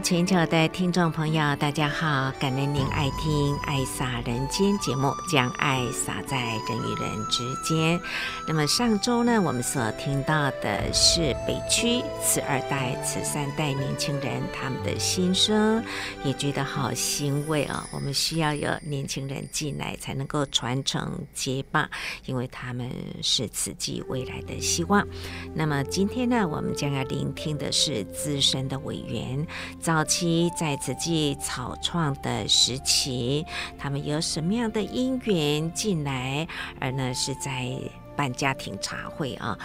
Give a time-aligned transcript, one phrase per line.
[0.00, 2.32] 全球的听众朋友，大家好！
[2.40, 6.36] 感恩您爱听《爱洒人间》节目，将爱洒在
[6.68, 7.98] 人与人之间。
[8.46, 15.82] 那么上周呢，我们所听到的是北区慈二代、慈三代年轻人他们的心声，
[16.24, 21.88] 也觉得好欣慰啊、我们需要有年轻人进来，才能够传承接棒，
[22.26, 22.90] 因为他们
[23.22, 25.06] 是慈济未来的希望。
[25.54, 29.46] 那么今天呢，我们将要聆听的是资深的委员。
[29.84, 33.44] 早期在慈济草创的时期，
[33.76, 36.48] 他们有什么样的因缘进来？
[36.80, 37.78] 而呢，是在。
[38.16, 39.58] 办家庭茶会啊，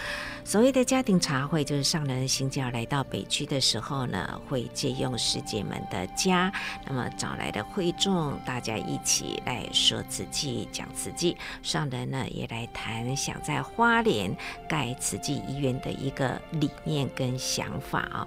[0.44, 6.52] 所谓的家庭茶会，就是上人行脚来到北区的时候呢，会借用师姐们的家，
[6.86, 11.36] 那么找来的会众，大家一起来说慈济，讲慈济。
[11.62, 14.36] 上人呢也来谈想在花莲
[14.68, 18.26] 盖慈济医院的一个理念跟想法啊。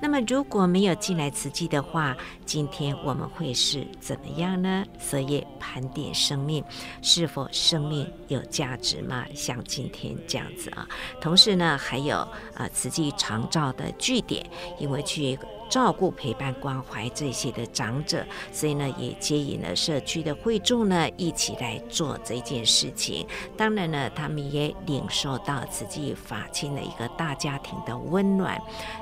[0.00, 4.84] 那么如果没有进来慈济的话，今天我们会是怎么样呢？
[4.98, 6.62] 所以盘点生命，
[7.02, 9.24] 是否生命有价值吗？
[9.34, 10.86] 想今天这样子啊，
[11.20, 12.16] 同时呢，还有
[12.54, 14.44] 啊，慈济长照的据点，
[14.78, 15.38] 因为去
[15.70, 23.26] 照顾、陪伴、关怀这些的长者，所以呢，也接引了社区的会众呢，一起来做这件事情。
[23.56, 28.60] 当然呢，他们也领受到慈济法亲的一个大家庭的温暖，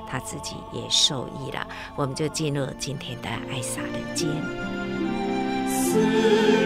[0.09, 1.67] 他自己也受益了。
[1.95, 4.29] 我们就进入今天的爱洒人间。
[5.67, 5.99] 寺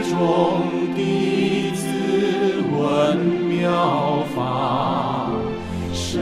[0.10, 3.48] 中弟子闻。
[3.58, 5.32] 妙法
[5.92, 6.22] 深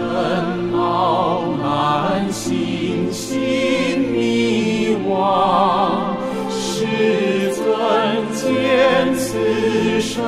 [0.73, 6.15] 奥难信，心迷惘。
[6.49, 7.63] 世尊
[8.33, 10.23] 见此生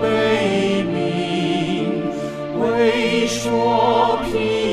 [0.00, 1.88] 悲悯，
[2.60, 4.65] 为说平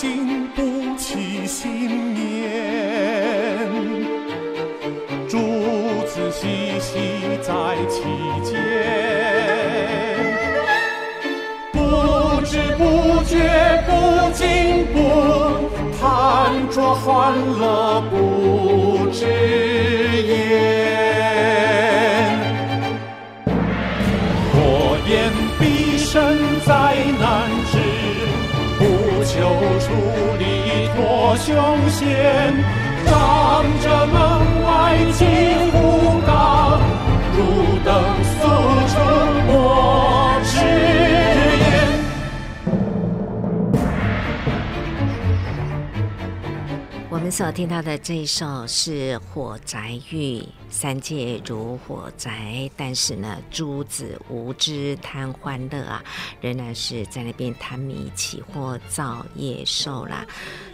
[0.00, 3.68] 经不起信念。
[5.28, 5.36] 诸
[6.06, 6.96] 子兮兮
[7.42, 7.52] 在
[7.90, 8.00] 其
[8.42, 8.58] 间，
[11.70, 11.78] 不
[12.46, 13.36] 知不觉
[13.86, 13.90] 不
[14.32, 14.96] 惊不
[16.00, 18.29] 叹，着欢乐不。
[31.36, 31.54] 胸
[31.90, 32.52] 前，
[33.06, 35.26] 望着门外青
[35.70, 36.80] 湖港，
[37.36, 37.38] 如
[37.84, 37.88] 灯
[38.24, 38.30] 诉
[38.88, 38.96] 春
[39.48, 41.70] 我誓言。
[47.08, 50.40] 我们所听到的这一首是《火宅玉》。
[50.68, 56.00] 三界如火宅，但是呢，诸子无知贪欢乐啊，
[56.40, 60.24] 仍然是在那边贪迷起惑造业受啦。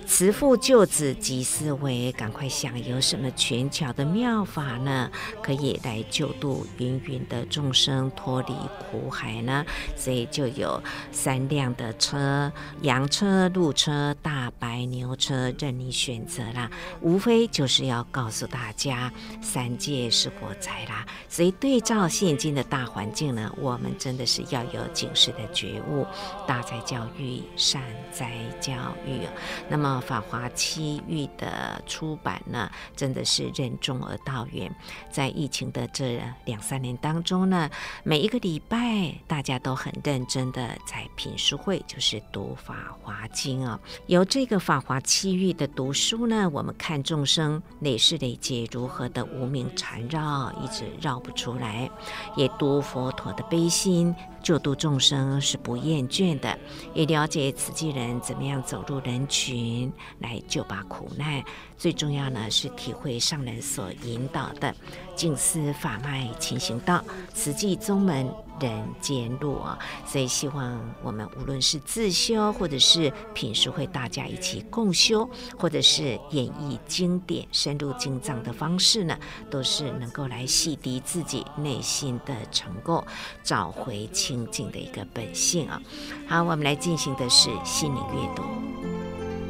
[0.06, 5.10] 慈父救子即思维，赶快想有什么权巧的妙法呢？
[5.42, 9.66] 可以来救度芸芸的众生脱离苦海呢？
[9.96, 10.80] 所以就有
[11.10, 12.50] 三辆的车：
[12.82, 16.70] 羊车、鹿车、大白牛车，任你选择啦。
[17.02, 19.12] 无非就是要告诉大家，
[19.42, 21.04] 三界是火灾啦。
[21.28, 26.06] 所以对照现今的大环境呢，我们真的是要有警示的觉悟，
[26.46, 27.82] 大灾教育，善
[28.12, 28.30] 灾
[28.60, 28.72] 教
[29.04, 29.20] 育。
[29.68, 29.95] 那么。
[30.00, 34.74] 《法华七喻》的出版呢，真的是任重而道远。
[35.10, 37.70] 在疫情的这两三年当中呢，
[38.02, 43.78] 每一个礼拜大家都很认真的在品书会，就是读《法华经》啊。
[44.06, 51.90] 由这个《法华七喻》的读书呢，我们看众生累世累劫如何的无明缠绕，一直绕不出来，
[52.36, 54.14] 也读佛陀的悲心。
[54.46, 56.56] 救度众生是不厌倦的，
[56.94, 61.42] 也了解慈济人怎么样走入人群来救拔苦难。
[61.76, 64.72] 最重要呢是体会上人所引导的
[65.16, 67.02] 净思法脉勤行道，
[67.34, 68.30] 慈济宗门
[68.60, 69.78] 人间路啊。
[70.06, 75.28] 所以希望我们无论是自修，或者是品书会大家一起共修，
[75.58, 79.18] 或者是演绎经典、深入经藏的方式呢，
[79.50, 83.02] 都是能够来洗涤自己内心的尘垢，
[83.42, 85.80] 找回清净的一个本性啊。
[86.28, 88.42] 好，我们来进行的是心灵阅读。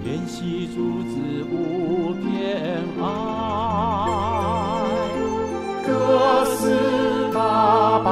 [0.04, 1.16] 怜惜诸子
[1.50, 3.04] 无偏爱，
[5.86, 8.08] 各似大白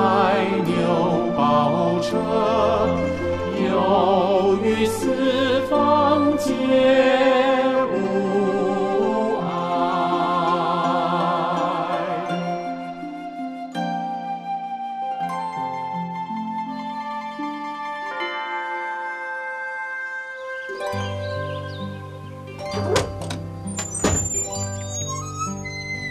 [0.65, 0.73] 牛
[1.37, 2.17] 宝车，
[3.67, 6.53] 游于四方皆
[7.93, 7.97] 无
[9.41, 9.43] 碍。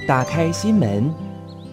[0.05, 1.13] 打开心门，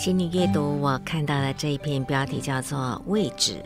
[0.00, 3.62] 心灵阅读，我看到了这一篇标题叫做《位置》。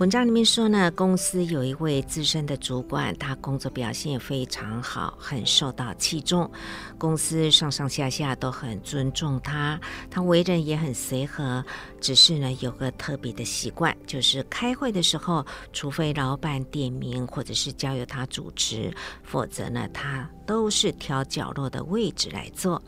[0.00, 6.50] 文章里面说呢，公司有一位资深的主管，他工作表现非常好，很受到器重，
[6.98, 9.80] 公司上上下下都很尊重他。
[10.10, 11.64] 他为人也很随和，
[12.00, 18.92] 只是呢有个特别的习惯，就是开会的时候，除非老板点名或者是交由他主持，
[19.22, 22.82] 否则呢他都是挑角落的位置来坐。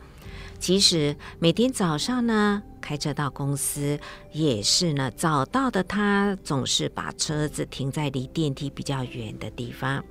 [0.59, 3.97] 其实每天早上呢，开车到公司
[4.33, 10.03] 也是呢，早到的他总是把车子停在离电梯比较远的地方。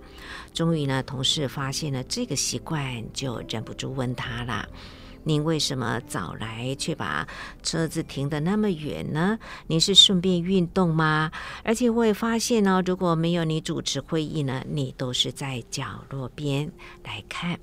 [0.54, 4.68] 终于呢，同事发现了这个习惯，就忍不住问他了
[5.24, 7.26] ：“您为什么早来却把
[7.62, 9.38] 车子停得那么远呢？
[9.66, 11.30] 您是顺便运动吗？
[11.64, 16.70] 而且我也发现呢，如果没有你主持会议呢，你都是在角落边
[17.04, 17.58] 来看。”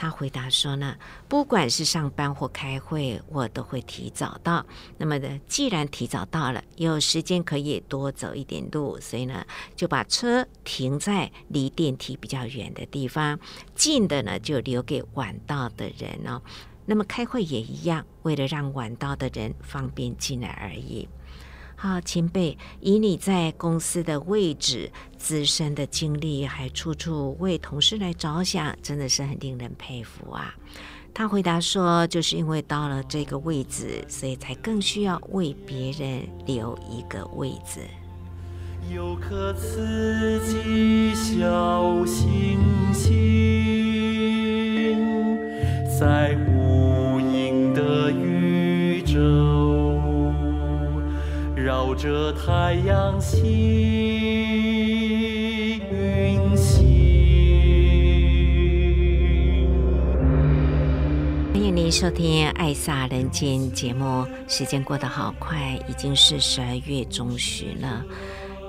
[0.00, 4.64] 他回答说呢，不管是上班或开会，我都会提早到。
[4.96, 13.40] 那么呢，既然提早到了，有时间可以多走一点路，所以呢，就把车停在离电梯比较远的地方，
[13.74, 16.40] 近的呢就留给晚到的人哦。
[16.86, 21.08] 那么开会也一样，为了让晚到的人方便进来而已。
[21.80, 30.54] 好，前辈，以你在公司的位置、自身的经历，还处处为同事来着想，真的是很令人佩服啊！
[31.12, 37.80] 他回答说：“就是因为到了这个位置，所以才更需要为别人留一个位置。”
[38.94, 42.58] 有颗慈济小星
[42.94, 43.16] 星，
[45.98, 49.18] 在无垠的宇宙。
[51.54, 54.17] 绕着太阳系
[61.88, 64.26] 您收听《爱撒人间》节目。
[64.46, 68.04] 时间过得好快，已经是十二月中旬了。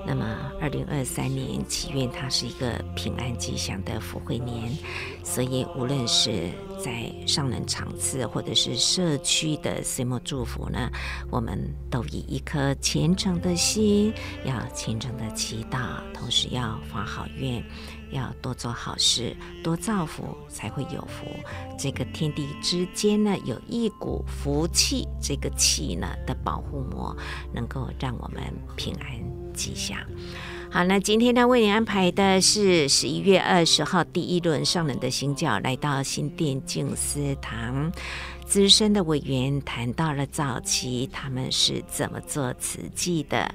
[0.06, 0.24] 那么，
[0.58, 4.74] 二零二三年，祈愿它是一个平安吉祥的福慧年。
[5.22, 6.48] 所以，无论是
[6.82, 10.90] 在上人场次，或者是社区的岁末祝福呢，
[11.30, 11.58] 我们
[11.90, 14.14] 都以一颗虔诚的心，
[14.46, 17.62] 要虔诚的祈祷，同时要发好愿。
[18.10, 21.26] 要多做好事，多造福，才会有福。
[21.78, 27.16] 这个天地之间呢，有一股福气，这个气呢的保护膜，
[27.54, 28.42] 能够让我们
[28.76, 29.98] 平安吉祥。
[30.70, 37.90] 好，那今天呢，为您安排的是十一月二十号第一轮上人的行脚，来到新店静思堂，
[38.46, 43.52] 资深的委员谈到了早期他们是怎么做慈济的。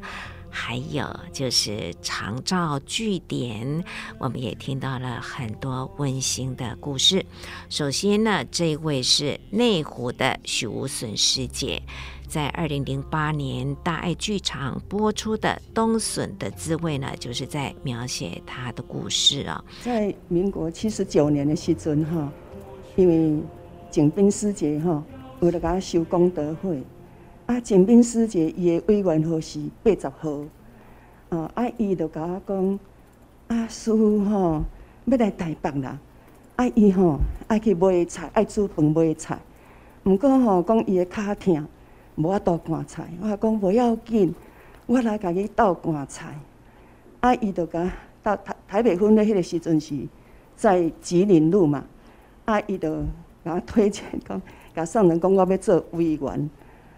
[0.56, 3.84] 还有就是长照据点，
[4.18, 7.26] 我们也听到了很多温馨的故事。
[7.70, 11.82] 首先呢，这位是内湖的许无损师姐，
[12.26, 19.64] 在二零零八年大爱剧场播出的《冬笋的滋味》呢，就是在描写她的故事啊、哦。
[19.84, 22.32] 在民国七十九年的时阵哈，
[22.96, 23.44] 因为
[23.92, 25.04] 景斌师姐哈，
[25.42, 26.82] 为了给他修功德会。
[27.46, 30.40] 啊，景斌师姐伊的委员号是八十号，
[31.30, 32.80] 啊，啊，伊就甲我讲，
[33.48, 34.64] 啊，师父吼
[35.06, 36.00] 要来台北啦，
[36.56, 39.38] 啊，伊吼爱去买菜，爱煮饭买菜，
[40.06, 41.68] 毋过吼讲伊的骹疼，
[42.16, 44.34] 无法度赶菜，我讲无要紧，
[44.88, 46.36] 我来甲伊斗赶菜，
[47.20, 47.92] 啊，伊就甲
[48.24, 49.96] 到台台北分的迄个时阵是
[50.56, 51.86] 在吉林路嘛，
[52.46, 53.04] 啊，伊就
[53.44, 54.42] 甲我推荐讲，
[54.74, 56.50] 甲上人讲我要做委员。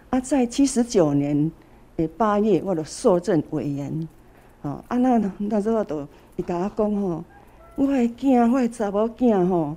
[0.09, 1.51] 啊，在七十九年
[1.97, 4.07] 诶八月，我就受证委员。
[4.61, 7.23] 哦，啊那那时候就伊甲我讲吼，
[7.75, 9.75] 我诶囝，我诶查某囝吼，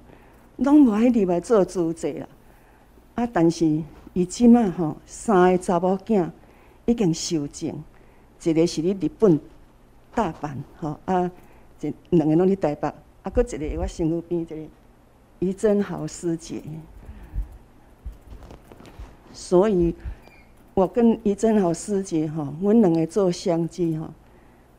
[0.59, 2.29] 拢无爱入来做主席啦。
[3.17, 3.83] 啊，但是
[4.13, 6.31] 伊即满吼，三个查某囝
[6.87, 7.83] 已经受证，
[8.45, 9.41] 一个是伫日本
[10.15, 11.29] 大阪，吼啊，
[11.81, 12.87] 一两个拢伫台北，
[13.25, 14.57] 啊，搁一个我身躯边一个
[15.41, 16.63] 于珍豪师姐，
[19.33, 19.93] 所以。
[20.81, 24.11] 我跟于珍豪师姐吼，阮两个做相继哈，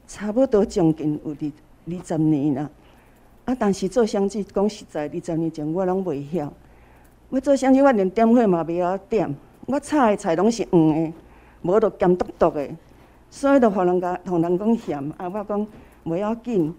[0.08, 1.52] 差不多将近有二
[1.96, 2.68] 二十年啦。
[3.46, 6.52] 啊，但是做相继讲实在，二十年前我拢袂晓。
[7.30, 9.32] 我做相继，我连点火嘛袂晓点。
[9.68, 11.14] 我炒的菜拢是黄的，
[11.62, 12.68] 无着咸笃笃的，
[13.30, 15.14] 所以就互人家互人讲嫌。
[15.18, 15.68] 啊，我讲
[16.04, 16.74] 袂要紧，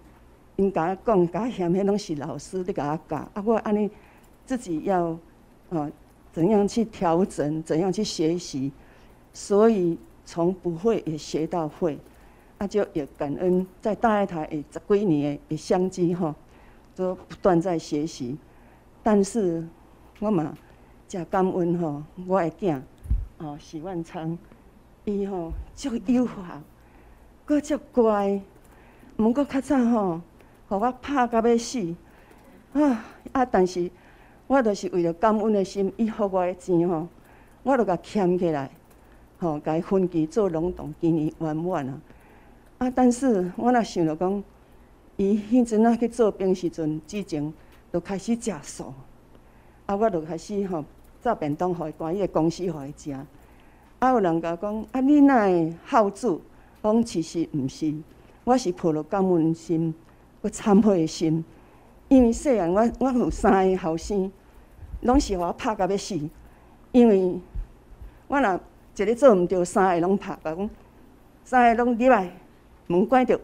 [0.57, 3.15] 因甲我讲，甲嫌迄拢是老师伫甲我教。
[3.33, 3.89] 啊，我安尼
[4.45, 5.17] 自己要
[5.69, 5.89] 啊，
[6.33, 8.69] 怎样去调整，怎样去学习。
[9.33, 11.97] 所以从不会也学到会，
[12.59, 16.33] 啊，就也感恩在大爱台也十几年的相继吼，
[16.95, 18.37] 都不断在学习。
[19.01, 19.67] 但是
[20.19, 20.55] 我嘛
[21.07, 22.79] 真感恩吼，我的囝
[23.39, 24.37] 哦，许万昌，
[25.03, 26.61] 伊吼足优化，
[27.43, 28.39] 阁足乖，
[29.17, 30.21] 毋过较早吼，
[30.69, 31.95] 互我拍甲要死
[32.73, 33.45] 啊啊！
[33.45, 33.89] 但是
[34.47, 37.07] 我着是为了感恩的心，伊互我的钱吼，
[37.63, 38.69] 我着甲俭起来。
[39.43, 42.01] 吼，该分期做劳动，今年圆满啊！
[42.77, 44.43] 啊，但是我若想着讲，
[45.17, 47.53] 伊迄阵仔去做兵时阵，之前
[47.91, 48.93] 就开始食素，
[49.85, 50.85] 啊，我就开始吼
[51.21, 53.11] 炸便当，互伊关伊个公司互伊食。
[53.99, 56.41] 啊，有人甲讲，啊，你哪会好煮？
[56.81, 57.93] 我讲其实毋是，
[58.45, 59.93] 我是抱着感恩心，
[60.41, 61.43] 搁忏悔的心。
[62.07, 64.31] 因为细汉我我有三个后生，
[65.01, 66.17] 拢是互我拍甲要死，
[66.93, 67.37] 因为
[68.29, 68.59] 我若。
[68.95, 70.69] 一日做毋着，三个拢拍，讲
[71.43, 72.29] 三个拢入来，
[72.85, 73.39] 门关着，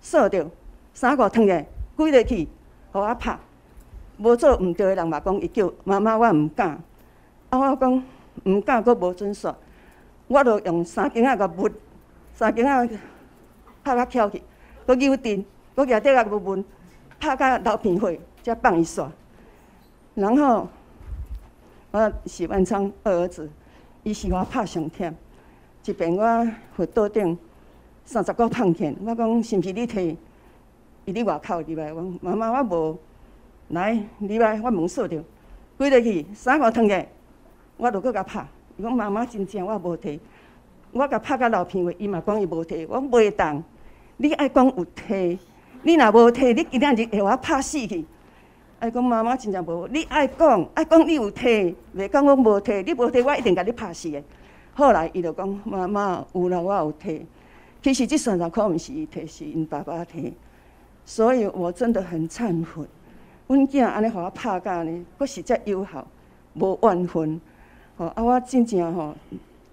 [0.00, 0.46] 锁着，
[0.94, 2.48] 衫裤脱下，跪落去，
[2.90, 3.38] 互我拍。
[4.16, 6.70] 无做毋着的人嘛，讲伊叫妈妈，我毋敢。
[7.50, 8.02] 啊，我讲
[8.44, 9.54] 毋敢，阁无准煞，
[10.28, 11.70] 我着用三更仔甲焐，
[12.32, 12.88] 三更仔
[13.82, 14.42] 拍甲翘去，
[14.86, 15.44] 阁扭钉，
[15.76, 16.64] 阁举底甲焐焐，
[17.20, 19.08] 拍甲流鼻血，才放伊煞。
[20.14, 20.66] 然后
[21.90, 23.50] 我许万昌二儿子。
[24.04, 25.12] 伊是我拍上忝，
[25.86, 26.46] 一遍我
[26.76, 27.36] 佛桌顶
[28.04, 30.14] 三十个碰见，我讲是毋是你摕？
[31.06, 32.98] 伊伫外口入来，我妈妈我无
[33.68, 35.24] 来入来，我门锁着，
[35.78, 37.06] 跪落去衫裤脱下，
[37.78, 38.46] 我着阁甲拍。
[38.76, 40.20] 伊讲妈妈真正我无摕，
[40.92, 43.64] 我甲拍甲流鼻血，伊嘛讲伊无摕，我袂当。
[44.18, 45.38] 你爱讲有摕，
[45.82, 48.04] 你若无摕，你今仔日会我拍死去。
[48.84, 54.22] 爱讲妈妈真正无，你爱讲爱讲你有摕，袂讲我无摕，你无摕我一定甲你拍死的。
[54.74, 57.22] 后来伊就讲妈妈有啦，我有摕。
[57.82, 60.30] 其实这三十块毋是伊摕，是因爸爸摕。
[61.06, 62.84] 所以我真的很忏悔，
[63.46, 66.06] 阮囝安尼互我拍甲呢，佫是遮友好，
[66.52, 67.40] 无怨恨。
[67.96, 69.14] 吼啊，我真正吼，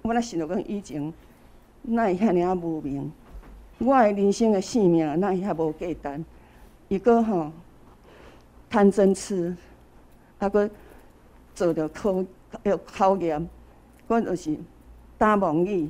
[0.04, 1.14] 我若想到讲以前，
[1.82, 3.12] 那会遐尔啊无明？
[3.80, 6.24] 我诶人生诶性命那会遐无价值？
[6.88, 7.52] 伊搁吼
[8.72, 9.56] 贪嗔痴，
[10.40, 10.68] 啊搁
[11.54, 12.24] 做着考
[12.64, 13.46] 要考验，
[14.08, 14.58] 搁就是
[15.18, 15.90] 打妄语，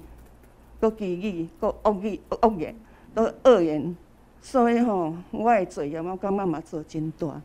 [0.80, 2.76] 搁欺语，搁恶语恶言，
[3.14, 3.96] 都恶言。
[4.42, 7.40] 所以吼，我诶罪业，我感觉嘛做真大。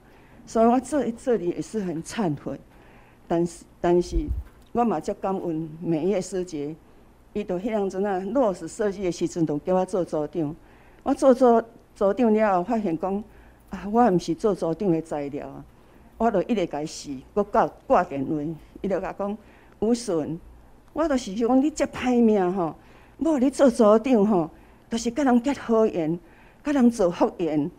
[0.47, 2.59] 所以我这这里也是很忏悔，
[3.29, 4.17] 但是但是。
[4.73, 6.77] 我嘛足感恩美叶师姐，
[7.33, 10.55] 伊着迄样子啊，落实设计的时阵，就叫我做组长。
[11.03, 11.65] 我做做
[11.95, 13.25] 组长了后，发现讲
[13.71, 15.65] 啊，我毋是做组长的材料啊，
[16.19, 18.35] 我着一直甲伊试，搁挂挂电话，
[18.81, 19.37] 伊着甲讲
[19.81, 20.39] 吴顺，
[20.93, 22.75] 我着是讲你遮歹命吼，
[23.19, 24.51] 无你做组长吼，
[24.91, 26.19] 着是甲人结好缘，
[26.65, 27.71] 甲人做福缘。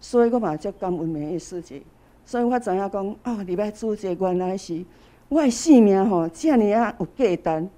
[0.00, 1.82] 所以我嘛足感恩美叶师姐，
[2.24, 4.84] 所以我知影讲哦，礼拜主节原来是。
[5.28, 7.68] 我诶性命吼，遮尔啊有价值。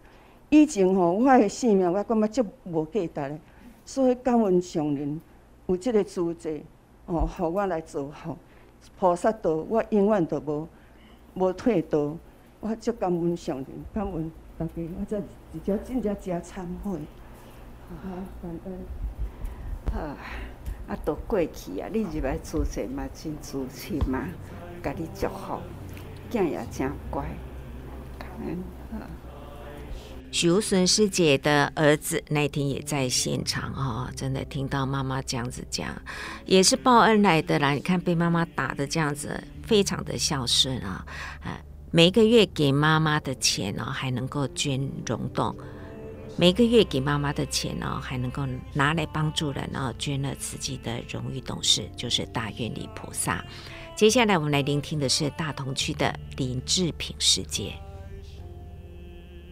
[0.49, 3.41] 以前吼，我诶性命我感觉足无价值诶，
[3.85, 5.21] 所以感恩上人
[5.67, 6.63] 有即个资质，
[7.07, 8.37] 吼，互我来做吼
[8.99, 10.69] 菩萨道，我永远都无
[11.35, 12.17] 无退道。
[12.61, 17.01] 我足感恩上人，感恩大家，我真直接真正诚忏悔。
[17.89, 18.09] 好，
[18.41, 18.73] 感恩。
[19.93, 20.17] 啊，
[20.89, 24.29] 啊，都过去啊，你入来主持嘛，真主持嘛，
[24.83, 25.59] 甲你祝福。
[26.31, 27.25] 囝也真乖，
[28.19, 28.59] 感恩。
[30.33, 35.95] 许吴顺师姐的儿子那天也在现场哦，真的听到妈妈这样子讲，
[36.47, 37.73] 也是报恩来的啦。
[37.73, 41.05] 你看被妈妈打的这样子，非常的孝顺啊！
[41.45, 41.61] 啊，
[41.91, 45.55] 每个月给妈妈的钱哦，还能够捐溶洞；
[46.39, 53.45] 每个月给妈妈的钱哦，还能够拿来帮助人哦，捐了自己的荣誉董事，就是大愿力菩萨。
[53.95, 57.75] 接下来我们来聆听的是大同区的林志平师姐。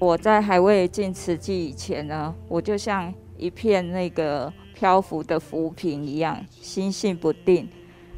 [0.01, 7.69] 我在还未进慈济以前呢，我就像一片那个漂浮的浮萍一样，心性不定，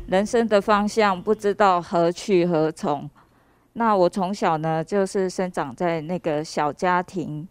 [0.06, 3.10] 人生的方向不知道何去何从。
[3.72, 7.48] 那我从小呢，就是生长在那个小家庭，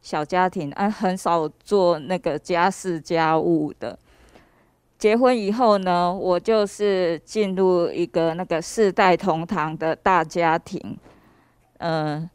[0.00, 3.98] 小家庭，啊，很少做那个家事家务的。
[4.96, 10.96] 结婚以后呢，我就是进入一个那个四代同堂的大家庭，
[11.78, 12.30] 嗯、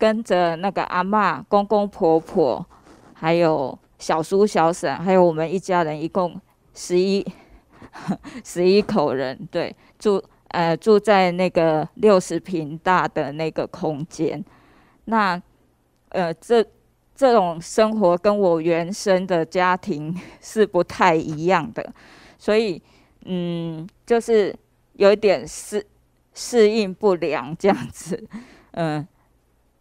[0.00, 2.64] 跟着那个阿嬷、公公婆婆，
[3.12, 6.40] 还有小叔小婶，还有我们一家人，一共
[6.72, 7.22] 十一
[8.42, 14.42] 十一口人，对，住呃住在那个六十平大的那个空间。
[15.04, 15.40] 那
[16.08, 16.64] 呃这
[17.14, 21.92] 这种生活跟我原生的家庭是不太一样的，
[22.38, 22.80] 所以
[23.26, 24.56] 嗯，就是
[24.94, 25.86] 有一点适
[26.32, 28.26] 适应不良这样子，
[28.70, 29.06] 嗯，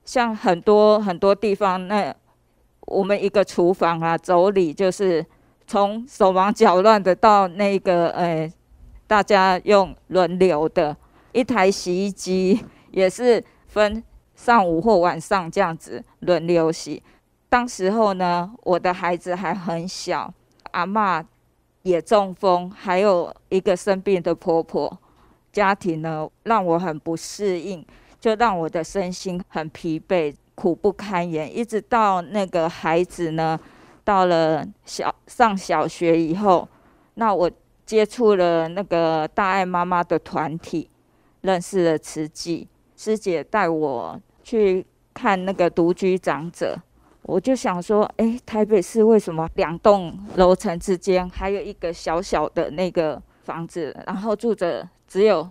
[0.09, 2.11] 像很多很多地方，那
[2.87, 5.23] 我们一个厨房啊，妯娌就是
[5.67, 8.51] 从手忙脚乱的到那个呃，
[9.05, 10.97] 大家用轮流的，
[11.31, 17.03] 一台洗衣机也是分上午或晚上这样子轮流洗。
[17.47, 20.33] 当时候呢，我的孩子还很小，
[20.71, 21.23] 阿嬷
[21.83, 24.97] 也中风，还有一个生病的婆婆，
[25.53, 27.85] 家庭呢让我很不适应，
[28.19, 31.55] 就让我的身心很疲惫，苦不堪言。
[31.55, 33.59] 一直到那个孩子呢，
[34.03, 36.67] 到了小上小学以后，
[37.15, 37.49] 那我
[37.85, 40.89] 接触了那个大爱妈妈的团体，
[41.41, 46.77] 认识了慈济师姐，带我去看那个独居长者。
[47.23, 55.47] 我就想说，哎、台北市为什么两栋楼层之间还有一个小小的那个房子，然后住着只有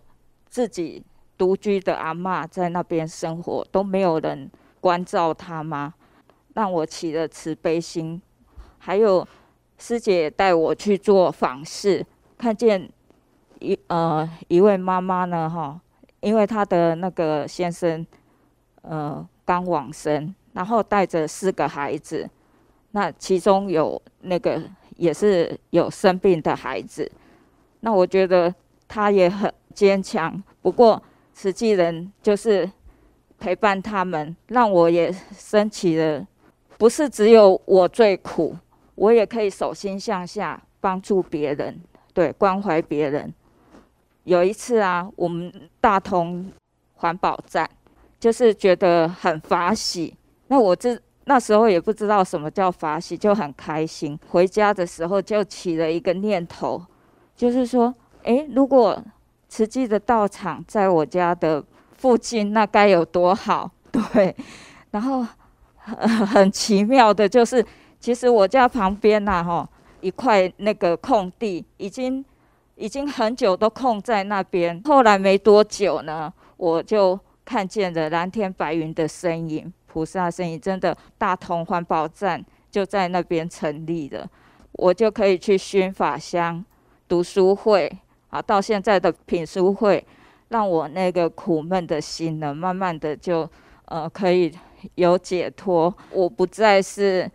[0.49, 1.03] 自己
[1.39, 5.95] 独居的阿嬷在那边生活，都没有人关照她吗？
[6.55, 8.21] 让我起了慈悲心。
[8.79, 9.27] 还有
[9.79, 12.05] 师姐带我去做访视，
[12.37, 12.91] 看见
[13.61, 15.81] 一呃一位妈妈呢，哈，
[16.21, 18.05] 因为她的那个先生
[18.83, 20.35] 呃刚往生。
[20.55, 22.29] 然后带着四个孩子，
[22.91, 24.61] 那其中有那个
[24.97, 27.09] 也是有生病的孩子，
[27.79, 28.53] 那我觉得
[28.89, 30.43] 他也很坚强。
[30.61, 31.01] 不过
[31.39, 32.69] 慈济人就是
[33.39, 36.27] 陪伴他们，让我也升起了，
[36.77, 38.57] 不是只有我最苦，
[38.97, 41.81] 我也可以手心向下帮助别人，
[42.13, 43.33] 对，关怀别人。
[44.25, 46.51] 有一次啊，我们大同
[46.95, 47.71] 环保站，
[48.19, 50.17] 就是觉得很法喜。
[50.49, 54.19] 那我这那时候也不知道什么叫法喜，就很开心。
[54.29, 56.85] 回家的时候就起了一个念头，
[57.37, 59.01] 就是说，诶，如果
[59.49, 63.71] 慈济的道场在我家的附近那该有多好？
[63.91, 64.35] 对，
[64.91, 65.27] 然后
[65.77, 67.65] 很很奇妙的就是，
[67.99, 69.69] 其实我家旁边呐，哈，
[70.01, 72.25] 一块那个空地，已经
[72.77, 74.81] 已经很久都空在那边。
[74.85, 84.29] 后来没多久呢，我就看见了蓝天白云的身影，菩萨身影，真的大同环保站就在那边成立了，
[84.73, 86.63] 我就可以去熏法香
[87.09, 87.91] 读书会
[88.31, 90.05] 啊，到现在的品书会。
[90.51, 93.47] 让我那个苦闷的心呢，慢慢的就
[93.85, 94.51] 呃可以
[94.95, 95.95] 有解脱。
[96.11, 97.31] 我不再是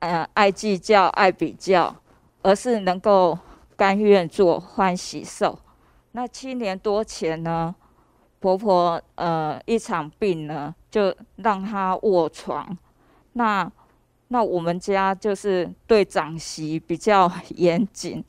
[0.00, 1.96] 呃爱计较、爱比较，
[2.42, 3.38] 而是能够
[3.74, 5.58] 甘愿做欢喜受。
[6.10, 7.74] 那七年多前呢，
[8.38, 12.76] 婆婆呃一场病呢，就让她卧床。
[13.32, 13.72] 那
[14.28, 18.22] 那我们家就是对长媳比较严谨，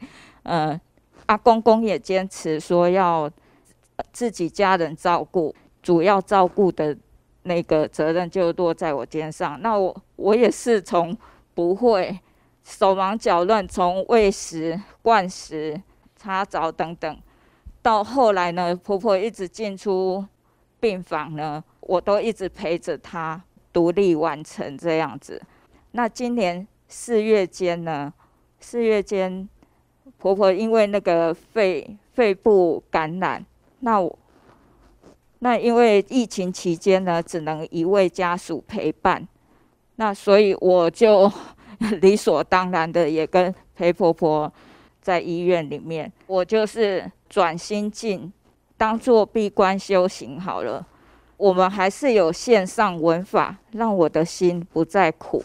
[0.43, 0.79] 呃，
[1.27, 3.31] 阿公公也坚持说要。
[4.11, 6.97] 自己家人照顾，主要照顾的
[7.43, 9.61] 那个责任就落在我肩上。
[9.61, 11.15] 那我我也是从
[11.53, 12.19] 不会
[12.63, 15.79] 手忙脚乱，从喂食、灌食、
[16.15, 17.17] 擦澡等等，
[17.83, 20.25] 到后来呢，婆婆一直进出
[20.79, 25.39] 病房呢，我都一直陪着她独立完成这样子。
[25.91, 28.11] 那今年四月间呢，
[28.59, 29.47] 四月间
[30.23, 33.45] 婆婆因为那个肺肺部感染。
[33.81, 34.17] 那我，
[35.39, 39.27] 那因为疫情期间呢，只能一位家属陪伴，
[39.97, 41.29] 那所以我就
[41.99, 44.49] 理所当然的也跟陪婆婆
[45.01, 48.31] 在医院里面，我就是转心境，
[48.77, 50.87] 当做闭关修行好了。
[51.35, 55.43] 我们还是有线上闻法，让我的心不再苦，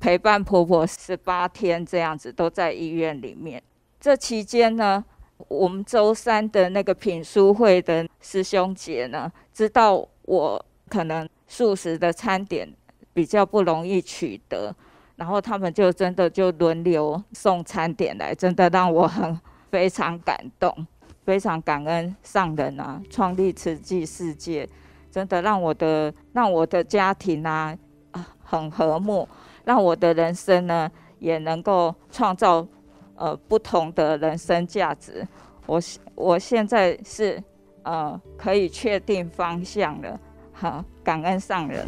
[0.00, 3.62] 陪伴婆婆十八天这样子，都在医院里面。
[4.06, 5.04] 这期间呢，
[5.48, 12.72] 我们周三的那个品书会的师兄姐呢，知道我可能素食的餐点
[13.12, 14.72] 比较不容易取得，
[15.16, 19.36] 然后他们就真的就轮流送餐点来，真的让我很
[19.72, 20.86] 非常感动，
[21.24, 24.68] 非常感恩上人啊，创立慈济世界，
[25.10, 27.76] 真的让我的让我的家庭啊
[28.44, 29.28] 很和睦，
[29.64, 30.88] 让我的人生呢
[31.18, 32.64] 也能够创造。
[33.16, 35.26] 呃，不同的人生价值，
[35.66, 35.80] 我
[36.14, 37.42] 我现在是
[37.82, 40.20] 呃可以确定方向了，
[40.52, 41.86] 好，感恩上人。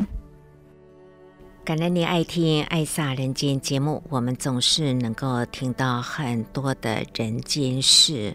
[1.65, 8.35] 感恩你爱听《爱撒人间》节目，我们总是能够听到很多的人间事。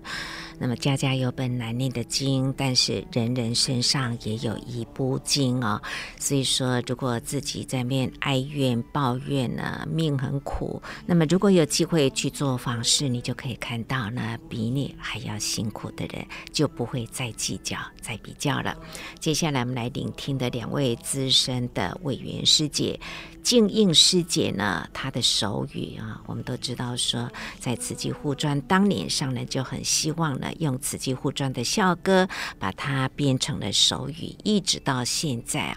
[0.63, 5.81] 那么家家有本难念的经，但是人人身上也有一部经哦。
[6.17, 18.73] 所以说，如果自己在面哀怨抱怨呢，命很苦，那么如果有机会去做访视，你就可以看到呢，比你还要辛苦的人，就不会再计较、再比较了。
[19.19, 22.97] 接下来我们来聆听的两位资深的委员师姐。
[23.43, 27.29] 静应师姐呢，她的手语啊，我们都知道说，
[27.59, 32.27] 在慈济护专当年上人就很希望呢，用慈济护专的校歌
[32.57, 35.75] 把它编成了手语，一直到现在。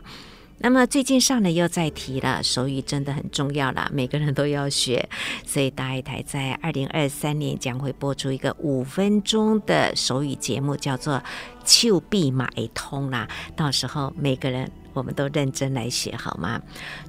[0.58, 5.06] 那么最近上呢又再提了，手语真的很重要了，每个人都要学。
[5.44, 11.22] 所以大爱台在二零二三年将会播出一个五分钟的手语节目，叫做
[11.66, 13.28] “手笔嘛会通”啦。
[13.54, 14.70] 到时候每个人。
[14.96, 16.60] 我们都认真来写好吗？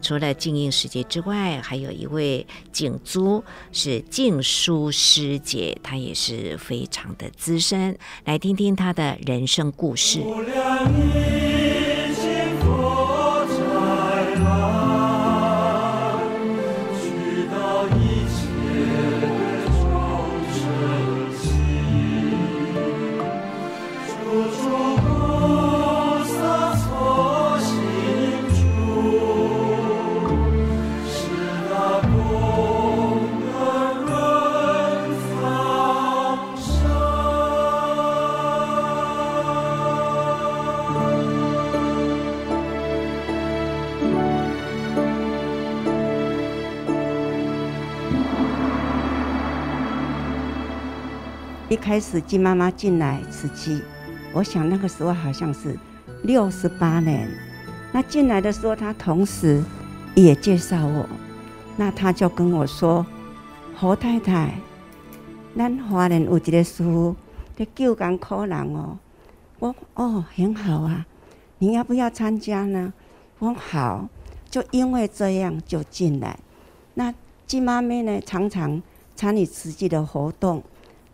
[0.02, 7.98] 除了静音师姐之外，还有一位景珠是静书师姐，她也是非常的资深。
[8.26, 10.20] 来听听她的人生故事。
[51.78, 53.82] 开始金妈妈进来慈济，
[54.34, 55.78] 我想那个时候好像是
[56.24, 57.30] 六十八年。
[57.94, 59.64] 那进来的时候，她同时
[60.16, 61.08] 也介绍我，
[61.78, 63.06] 那她就跟我说
[63.76, 64.56] ：“侯太太，
[65.56, 67.16] 咱华人有一个师父
[67.56, 68.98] 在救艰苦人哦。”
[69.60, 71.06] 我哦很好啊，
[71.60, 72.92] 你要不要参加呢？
[73.40, 74.10] 我好，
[74.50, 76.38] 就因为这样就进来。
[76.96, 77.14] 那
[77.46, 78.82] 金妈咪呢，常常
[79.16, 80.62] 参与慈济的活动。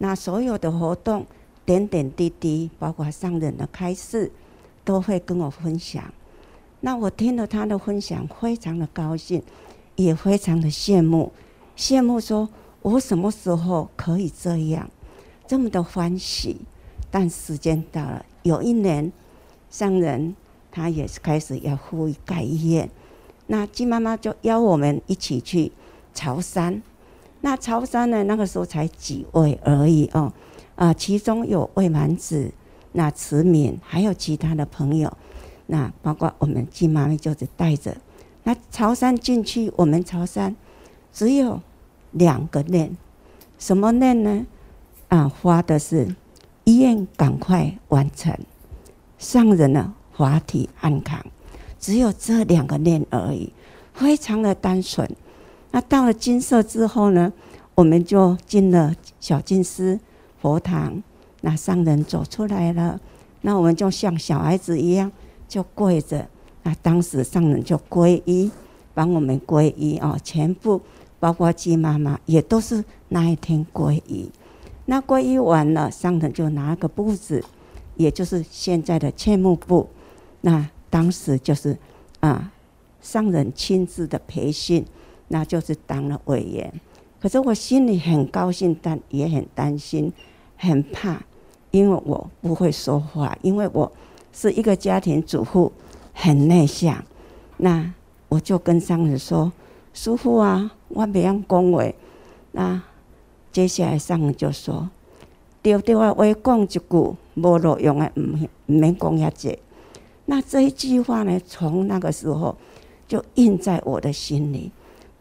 [0.04, 1.26] 那所有的活动，
[1.66, 4.30] 点点滴滴，包括上人的开示，
[4.84, 6.04] 都会跟我分享。
[6.82, 9.42] 那我听了他的分享，非常的高兴，
[9.96, 11.32] 也非常的羡慕，
[11.78, 12.50] 羡慕说
[12.82, 14.90] 我什么时候可以这样，
[15.48, 16.58] 这么的欢喜。
[17.10, 19.10] 但时间到了，有一年，
[19.70, 20.36] 上人
[20.70, 22.90] 他也是开始要呼吁盖医院，
[23.48, 25.72] 那金妈妈就邀我们一起去
[26.14, 26.82] 潮山。
[27.46, 30.32] 那潮山呢，那个时候才几位而已哦，
[30.76, 32.50] 啊，其中有魏满子、
[32.94, 35.12] 那慈敏，还有其他的朋友，
[35.66, 37.94] 那包括我们金妈妈就是带着。
[38.44, 40.56] 那潮山进去，我们潮山
[41.12, 41.62] 只有
[42.12, 42.96] 两个念，
[43.60, 44.46] 什么念呢？
[45.10, 46.16] 啊，发的是。
[46.66, 48.34] 医院赶快完成，
[49.20, 51.22] 上人呢法体安康，
[51.78, 53.52] 只有这两个念而已，
[53.94, 55.06] 非常的单纯。
[55.74, 57.34] 那到了金色之后呢，
[57.74, 60.00] 我们就进了小金丝
[60.40, 61.02] 佛堂。
[61.42, 63.02] 那上人走出来了，
[63.42, 65.12] 那我们就像小孩子一样，
[65.48, 66.28] 就跪着。
[66.62, 68.52] 那当时上人就皈依，
[68.94, 70.80] 帮我们皈依哦，全部
[71.20, 74.30] 包括鸡妈妈也都是那一天皈依。
[74.86, 77.44] 那皈依完了，上人就拿个布子，
[77.96, 79.90] 也就是现在的切木布。
[80.42, 81.76] 那当时就是
[82.20, 82.52] 啊，
[83.02, 84.86] 上人亲自的培训，
[85.28, 86.72] 那就是当了委员。
[87.20, 90.12] 可是我心里很高兴，但也很担心，
[90.58, 91.22] 很怕，
[91.72, 93.92] 因为我不会说话，因为我
[94.34, 95.72] 是一个家庭主妇，
[96.14, 97.04] 很内向。
[97.58, 97.94] 那
[98.28, 99.54] 我就跟上人说
[99.94, 101.96] ：“师父啊，我不要恭维。”
[102.52, 102.82] 那
[103.52, 104.90] 接下来上人就说
[105.64, 106.80] ：“对对啊，我讲一句
[107.36, 108.22] 无路用的，唔
[108.66, 109.58] 唔免讲遐济。”
[110.26, 112.56] 那这一句话呢，从那个时候
[113.08, 114.72] 就印在我的心里。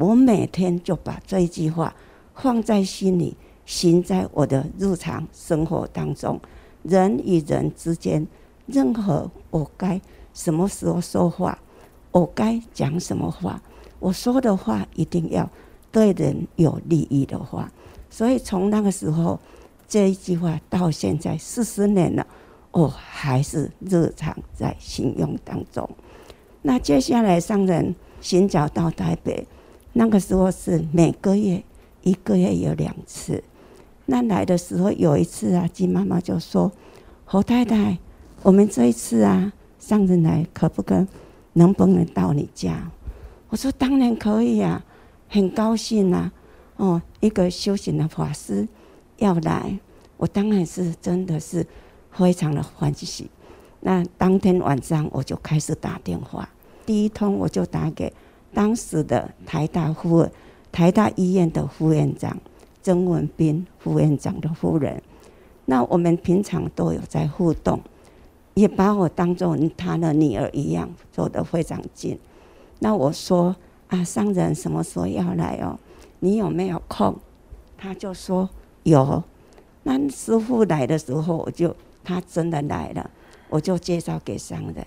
[0.02, 1.94] 我每天就把这一句话
[2.34, 6.40] 放在心里，行在我的日常生活当中。
[6.82, 8.26] 人与人之间，
[8.66, 10.00] 任何我该
[10.34, 11.56] 什么时候说话，
[12.10, 13.62] 我该讲什么话，
[14.00, 15.48] 我说的话一定要
[15.92, 17.70] 对人有利益的话。
[18.10, 19.38] 所以从那个时候，
[19.86, 22.26] 这一句话到现在四十年了，
[22.72, 25.88] 我还是日常在行用当中。
[26.62, 29.46] 那接下来商人寻找到台北，
[29.92, 31.62] 那个时候是每个月
[32.02, 33.42] 一个月有两次。
[34.06, 36.70] 那来的时候有一次啊，金妈妈就说
[37.24, 37.98] ：“侯太太，
[38.42, 41.06] 我们这一次啊，上人来可不可
[41.52, 42.90] 能不能到你家？”
[43.50, 44.84] 我说：“当然可以啊，
[45.28, 46.32] 很高兴啊。”
[46.78, 48.66] 哦，一个修行的法师
[49.18, 49.78] 要来，
[50.16, 51.64] 我当然是真的是
[52.10, 53.30] 非常的欢喜。
[53.80, 56.48] 那当天晚上我就开始打电话，
[56.84, 58.12] 第一通我就打给
[58.54, 60.28] 当时的台大副、
[60.70, 62.36] 台大医院的副院长
[62.82, 65.02] 曾文彬副院长的夫人。
[65.64, 67.80] 那我们平常都有在互动，
[68.54, 72.18] 也把我当做他的女儿一样，走得非常近。
[72.80, 73.54] 那我说
[73.88, 75.78] 啊，商人什么时候要来哦？
[76.20, 77.16] 你有没有空？
[77.78, 78.48] 他就说
[78.82, 79.22] 有。
[79.84, 83.10] 那师傅来的时候，我就他真的来了，
[83.48, 84.86] 我就介绍给商人。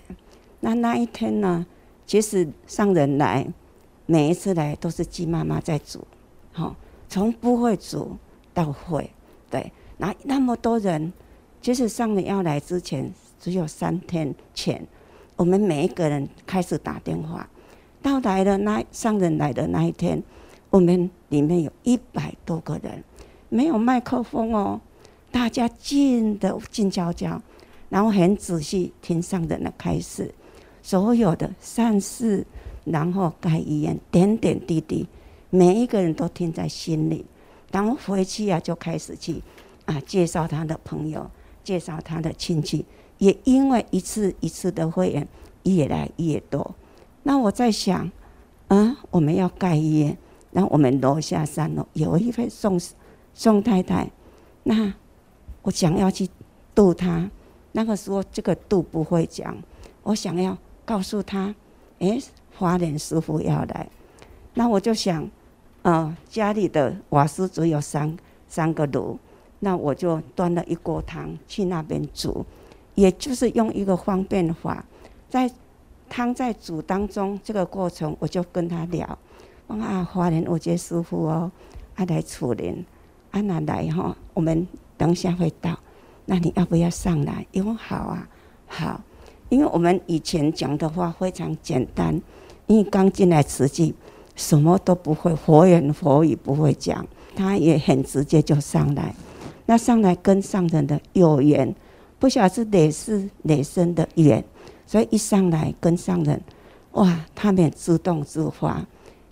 [0.60, 1.66] 那那一天呢，
[2.06, 3.46] 其实上人来，
[4.06, 6.06] 每一次来都是鸡妈妈在煮，
[6.52, 6.74] 好，
[7.08, 8.16] 从不会煮
[8.54, 9.10] 到会。
[9.50, 11.12] 对，那那么多人，
[11.60, 14.86] 其实上人要来之前，只有三天前，
[15.34, 17.48] 我们每一个人开始打电话。
[18.00, 20.22] 到来的那上人来的那一天。
[20.68, 23.02] 我们里面有一百多个人，
[23.48, 24.78] 没有麦克风哦，
[25.30, 27.40] 大家静的静悄悄，
[27.88, 30.34] 然后很仔细听上人的开始，
[30.86, 32.46] 所有的善事，
[32.84, 35.04] 然后盖医院点点滴滴，
[35.50, 37.26] 每一个人都听在心里，
[37.72, 39.42] 然后回去啊就开始去
[39.86, 41.28] 啊介绍他的朋友，
[41.64, 42.86] 介绍他的亲戚，
[43.18, 45.26] 也因为一次一次的会员
[45.64, 46.72] 越来越多，
[47.24, 48.08] 那我在想，
[48.68, 50.16] 啊，我们要盖医院。
[50.52, 52.80] 那我们楼下三楼有一位宋
[53.34, 54.08] 宋太太，
[54.62, 54.94] 那
[55.62, 56.28] 我想要去
[56.76, 57.28] 度她。
[57.72, 59.54] 那个时候这个度不会讲，
[60.04, 61.54] 我想要告诉他，
[61.98, 62.18] 哎，
[62.56, 63.86] 花莲师傅要来。
[64.54, 65.22] 那我就想，
[65.82, 68.16] 啊、呃，家里的瓦斯只有三
[68.48, 69.18] 三个炉，
[69.58, 72.46] 那我就端了一锅汤去那边煮，
[72.94, 74.82] 也就是用一个方便法，
[75.28, 75.50] 在
[76.08, 79.18] 汤在煮当中这个过程，我就跟他聊。
[79.66, 81.50] 啊，花莲我这师傅哦，
[81.96, 82.84] 啊来处理，
[83.32, 85.76] 啊那来哈、哦，我们等下会到，
[86.24, 87.44] 那你要不要上来？
[87.50, 88.28] 因为好啊，
[88.68, 89.00] 好，
[89.48, 92.20] 因为我们以前讲的话非常简单，
[92.66, 93.94] 因为刚进来慈济，
[94.34, 99.14] 什么都不会，佛言佛语不会讲，他也很直接就上来，
[99.66, 101.74] 那上来跟上人的有缘，
[102.18, 104.44] 不晓得是哪世哪生的缘，
[104.86, 106.40] 所以一上来跟上人，
[106.92, 108.86] 哇，他们自动自发，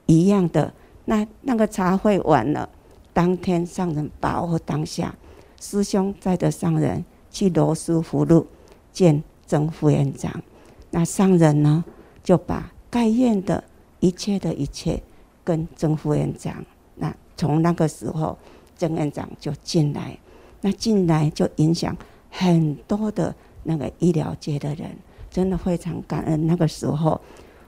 [0.06, 0.72] 一样的。
[1.06, 2.68] 那那个茶会完了，
[3.12, 5.14] 当天上人把握当下，
[5.60, 8.46] 师兄带着上人去罗斯福路
[8.92, 10.42] 见曾副院长，
[10.90, 11.84] 那上人呢
[12.22, 13.62] 就把该院的
[14.00, 15.02] 一切的一切
[15.42, 16.64] 跟曾副院长，
[16.96, 18.38] 那从那个时候
[18.76, 20.18] 曾院长就进来，
[20.60, 21.96] 那进来就影响
[22.30, 24.90] 很多的那个医疗界的人，
[25.30, 26.46] 真的非常感恩。
[26.46, 27.20] 那个时候，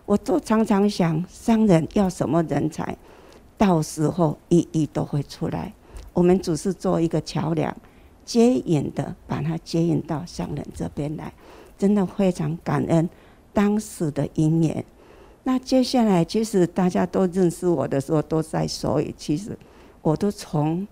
[0.05, 2.97] 我都常常想，商人要什么人才？
[3.59, 5.73] 到时候一一都会出来，
[6.13, 7.75] 我们只是做一个桥梁，
[8.25, 11.33] 接引的把它接引到商人这边来，
[11.79, 13.09] 真的非常感恩
[13.53, 14.85] 当时的因缘。
[15.45, 19.57] 那接下来其实大家都认识我的时候都在说，其实
[20.03, 20.87] 我都从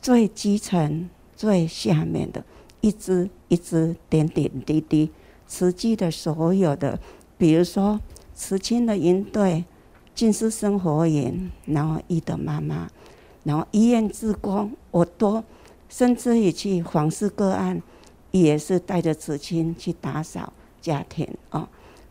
[0.00, 2.44] 最基层、最下面的，
[2.80, 5.10] 一直一直点点滴滴，
[5.48, 6.98] 实际的所有的，
[7.36, 8.00] 比如说
[8.34, 9.64] 慈亲的营队。
[10.12, 12.90] 静思生活营，然后懿德妈妈，
[13.44, 15.42] 然后医院志工，我都
[15.88, 17.80] 甚至于去访视个案，
[18.30, 21.68] 也是带着慈亲去打扫家庭啊、哦，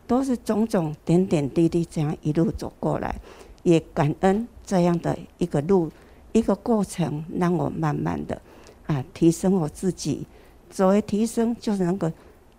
[0.08, 3.16] 都是种种点点滴滴这样一路走过来，
[3.64, 5.92] 也感恩这样的一个路
[6.32, 8.42] 一个过程，让我慢慢的
[8.88, 10.26] 啊提升我自己，
[10.70, 12.12] 所谓提升就是能够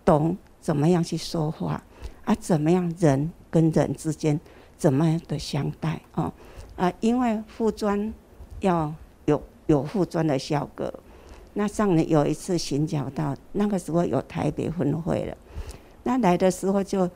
[0.03, 1.83] 懂怎么样去说话
[2.25, 4.39] 啊，怎么样人跟人之间。
[4.81, 6.33] 怎么样的相待哦？
[6.75, 8.11] 啊，因为护专
[8.61, 8.91] 要
[9.25, 10.91] 有有护专的效果。
[11.53, 15.37] 那上人有一次寻找到，那个时候有台北分会了。
[16.03, 17.09] 那来的时候就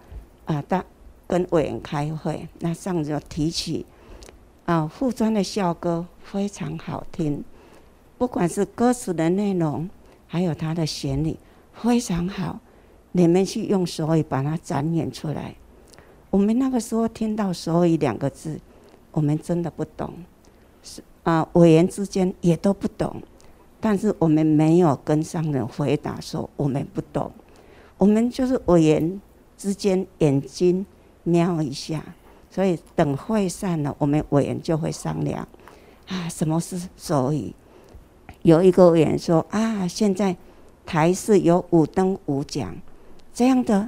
[0.46, 0.84] 啊，大
[1.28, 3.86] 跟委员开会，那上就提起
[4.66, 7.44] 啊，护专的校歌非常好听，
[8.18, 9.90] 不管是歌词的内容，
[10.28, 11.38] 还有它的旋律
[11.74, 12.60] 非常好，
[13.14, 15.56] 你们去用手语把它展演出来。
[16.30, 18.60] 我们那个时候听到“所以”两个字，
[19.12, 20.14] 我们真的不懂，
[20.84, 23.22] 是啊，委员之间也都不懂，
[23.86, 27.32] 但是我们没有跟商人回答说我们不懂，
[28.00, 29.22] 我们就是委员
[29.56, 30.84] 之间眼睛
[31.22, 32.04] 瞄一下，
[32.50, 35.48] 所以等会散了，我们委员就会商量
[36.08, 37.54] 啊，什么是“所以”？
[38.42, 40.36] 有一个委员说啊，现在
[40.84, 42.76] 台视有五灯五奖
[43.32, 43.88] 这样的。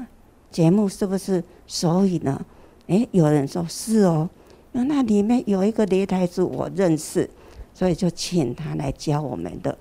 [0.51, 1.43] 节目是不是？
[1.65, 2.45] 所以呢，
[2.85, 4.29] 诶，有人说是哦，
[4.73, 7.27] 那那里面有一个擂台主我认识，
[7.73, 9.75] 所以就请他来教我们的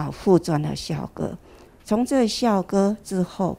[0.00, 1.36] 啊护专的校歌。
[1.84, 3.58] 从这校歌之后，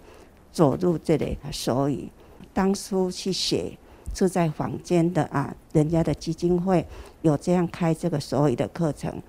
[0.51, 2.10] 走入这里，所以
[2.54, 3.77] 当初去写
[4.13, 6.86] 住在房间的啊，人家的基金会
[7.21, 9.21] 有这样开这个所以的课程，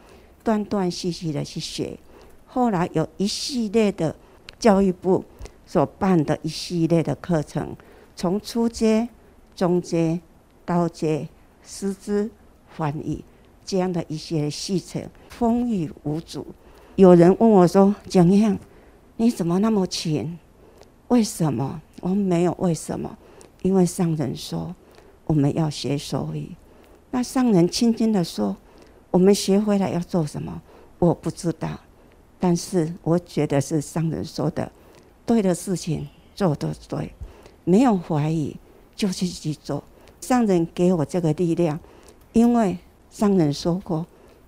[0.43, 1.99] 断断续续的去写。
[2.47, 4.17] 后来有一系列的
[4.59, 5.25] 教育部。
[5.65, 7.75] 所办的一系列的课程，
[8.15, 9.09] 从初阶、
[9.57, 10.21] 中阶、
[10.67, 11.27] 高阶、
[11.65, 12.31] 师资、
[12.69, 13.25] 翻译
[13.65, 16.45] 这样的一些细程，风雨无阻。
[16.97, 18.59] 有人问我说：“怎样？
[19.17, 20.39] 你怎么那么勤？
[21.09, 23.17] 为什么？”我没有为什么，
[23.63, 24.75] 因为上人说
[25.27, 26.51] 我们要学手语。
[27.13, 28.57] 那上人轻轻的说
[29.13, 30.61] ：“我们学回来要做什么？”
[30.99, 31.69] 我不知道，
[32.39, 34.71] 但是我觉得是上人说的。
[35.25, 37.13] 对的事情做的对，
[37.65, 38.57] 没有怀疑
[38.97, 39.83] 就去去做。
[40.21, 41.79] 上人给我这个力量，
[42.33, 42.79] 因为
[43.11, 44.07] 上人说过，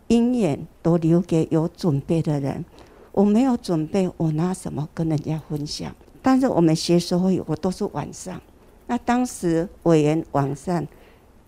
[0.08, 2.64] 因缘都留给有准备的人。
[3.12, 5.94] 我没有准备，我拿什么跟人家分享？
[6.22, 8.40] 但是我们学手语，我都是晚上。
[8.86, 10.86] 那当时委员晚上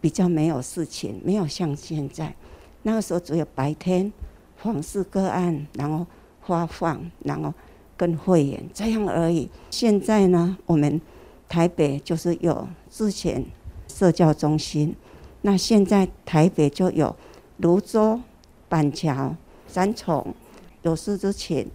[0.00, 2.34] 比较没有事情，没有像现在
[2.82, 4.12] 那个时候只有白天
[4.56, 6.06] 访视个案，然后
[6.40, 7.52] 发放，然后。
[7.98, 9.48] 跟会员这样而已。
[9.70, 11.00] 现在呢，我们
[11.48, 13.42] 台北就是有之前
[13.88, 14.94] 社教中心，
[15.40, 17.16] 那现在台北就有
[17.56, 18.20] 泸州、
[18.68, 19.34] 板桥、
[19.66, 20.34] 三重。
[20.82, 21.66] 有事之前，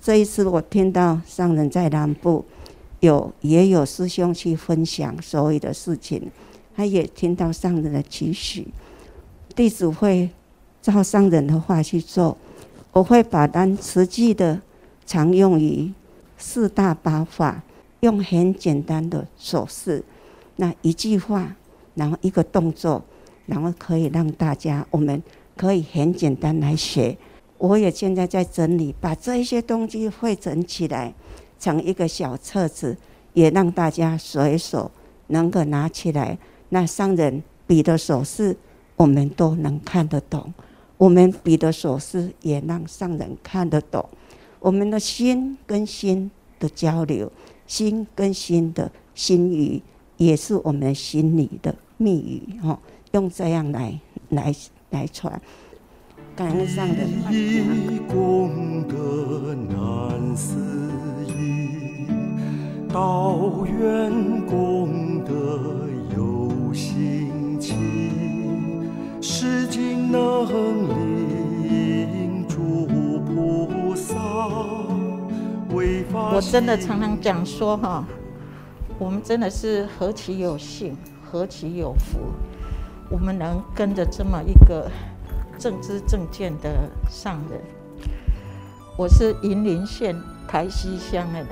[0.00, 2.44] 这一次我听到上人在南部
[3.00, 6.30] 有也有师兄去分享所有的事情，
[6.76, 8.68] 他也听到上人的期许，
[9.54, 10.30] 弟子会
[10.82, 12.36] 照上人的话去做。
[12.92, 14.60] 我会把单实际的。
[15.06, 15.92] 常用于
[16.38, 17.64] 四大八法，
[17.98, 20.04] 用很简单的手势，
[20.54, 21.56] 那一句话，
[21.96, 23.02] 然后一个动作，
[23.46, 25.20] 然后可以让大家，我们
[25.56, 27.16] 可以很简单来学。
[27.58, 31.12] 我也现在在整理，把这一些东西汇整起来，
[31.58, 32.96] 成一个小册子，
[33.34, 34.90] 也让大家随手
[35.26, 36.38] 能够拿起来。
[36.70, 38.56] 那上人比的手势，
[38.96, 40.52] 我们都能看得懂；
[40.96, 44.08] 我们比的手势，也让上人看得懂。
[44.58, 47.30] 我们的心跟心的交流，
[47.66, 49.82] 心跟心的心语，
[50.16, 52.78] 也是我们心里的密语哈，
[53.12, 54.54] 用这样来来
[54.90, 55.40] 来传。
[56.36, 57.08] 感恩上人，
[58.06, 60.56] 功德难思
[61.26, 62.06] 议，
[62.88, 65.86] 道源功德
[66.16, 67.74] 有心起，
[69.20, 70.88] 世经能
[71.64, 74.14] 领诸菩萨。
[75.72, 78.04] 我真的常常讲说哈，
[78.98, 82.18] 我们真的是何其有幸，何其有福，
[83.10, 84.90] 我们能跟着这么一个。
[85.58, 87.60] 正知正见的上人，
[88.96, 91.48] 我是云林县台西乡的人。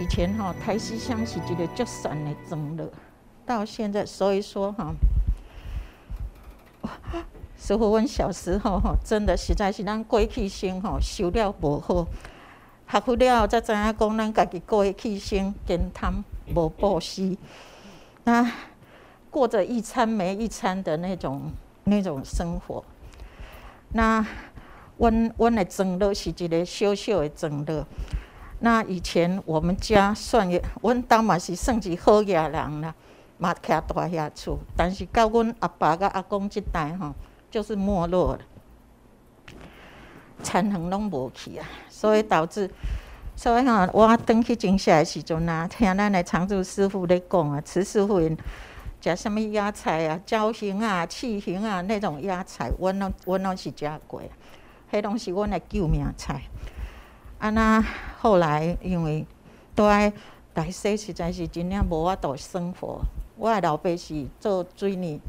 [0.00, 2.90] 以前哈台西乡是一个足善的庄落，
[3.44, 4.94] 到现在所以说哈，
[7.58, 12.06] 师父阮小时候哈，真的实在是咱过去生哈修了无好，
[12.90, 16.24] 学佛了后才知影讲咱家己过去生慳贪
[16.54, 17.36] 无布施，
[18.24, 18.50] 那
[19.30, 21.50] 过着一餐没一餐的那种。
[21.90, 22.84] 那种生活，
[23.94, 24.22] 那
[24.98, 27.86] 阮阮的庄落是一个小小的庄落。
[28.60, 32.94] 那以前我们家算也，阮当嘛是算是好野人啦，
[33.38, 34.58] 嘛徛大遐厝。
[34.76, 37.14] 但是到阮阿爸甲阿公这代吼，
[37.50, 38.40] 就是没落了，
[40.44, 41.66] 田横拢无去啊。
[41.88, 42.70] 所以导致，
[43.34, 48.36] 所以吼，我转去金山的时阵啊，听咱的常住师傅咧讲啊，慈师傅因。
[49.16, 54.22] 食什么野菜啊，椒形啊、刺形啊，那种野菜，阮拢阮拢是食过，
[54.92, 56.42] 迄拢是阮的救命菜。
[57.38, 57.84] 啊那
[58.20, 59.24] 后来因为
[59.74, 60.12] 都爱
[60.52, 63.00] 大西实在是真正无法度生活，
[63.36, 65.20] 我的老爸是做水泥，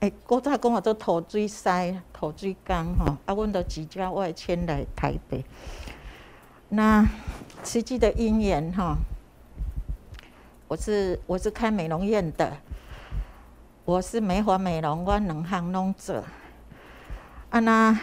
[0.00, 1.68] 诶，古早讲话做土水师、
[2.12, 5.44] 土水工吼，啊，阮都举家外迁来台北。
[6.68, 7.04] 那
[7.64, 8.96] 实际的因缘哈，
[10.68, 12.56] 我是我是开美容院的。
[13.86, 16.22] 我是美发美容，我两项拢做。
[17.48, 17.98] 啊那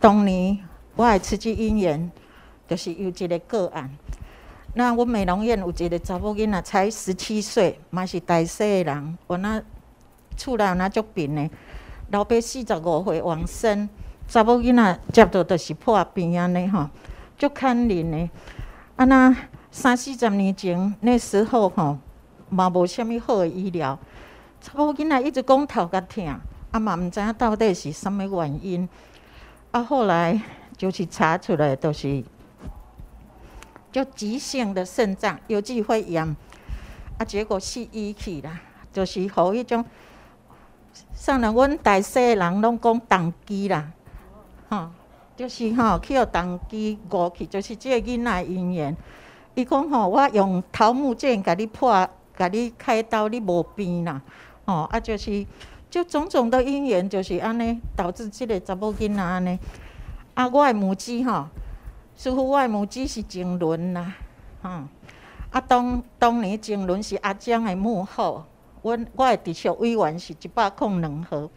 [0.00, 0.58] 当年
[0.96, 2.10] 我的慈济因缘，
[2.68, 3.88] 就是有一个个案。
[4.74, 9.18] 那我美容院有一个查某囡仔，才十七岁，嘛是大细的人。
[9.28, 9.62] 我那
[10.36, 11.48] 厝内那足病的，
[12.10, 13.88] 老爸四十五岁往生，
[14.26, 16.90] 查某囡仔接到就是破病安尼吼，
[17.38, 18.30] 足可怜的。
[18.96, 19.34] 啊那
[19.70, 21.98] 三四十年前，那时候吼
[22.50, 23.98] 嘛无啥物好的医疗。
[24.64, 26.26] 查某囡仔一直讲头壳痛，
[26.70, 28.88] 啊嘛毋知影到底是什么原因。
[29.70, 30.40] 啊，后来
[30.74, 32.24] 就是查出来都是
[33.92, 36.26] 就急性的肾脏有机会炎，
[37.18, 38.58] 啊，结果是医去啦，
[38.90, 39.84] 就是互迄种，
[41.14, 43.92] 上来阮大细人拢讲动机啦，
[44.70, 44.88] 吼，
[45.36, 48.96] 就是吼去互动机误去，就是这个囡仔因缘。
[49.54, 54.22] 伊讲吼，我用桃木剑甲你破，甲你开刀，你无病啦。
[54.66, 55.46] 哦，啊，就是
[55.90, 59.58] 就种种的因缘，就是安尼导致这个查某囡仔安尼。
[60.34, 61.46] 啊，我的母鸡吼，
[62.16, 64.14] 师傅，我的母鸡是郑伦啦，
[64.62, 64.70] 吼、
[65.50, 68.44] 啊，当当年郑伦是阿江的幕后，
[68.82, 71.48] 阮我的直属委员是一百空两号。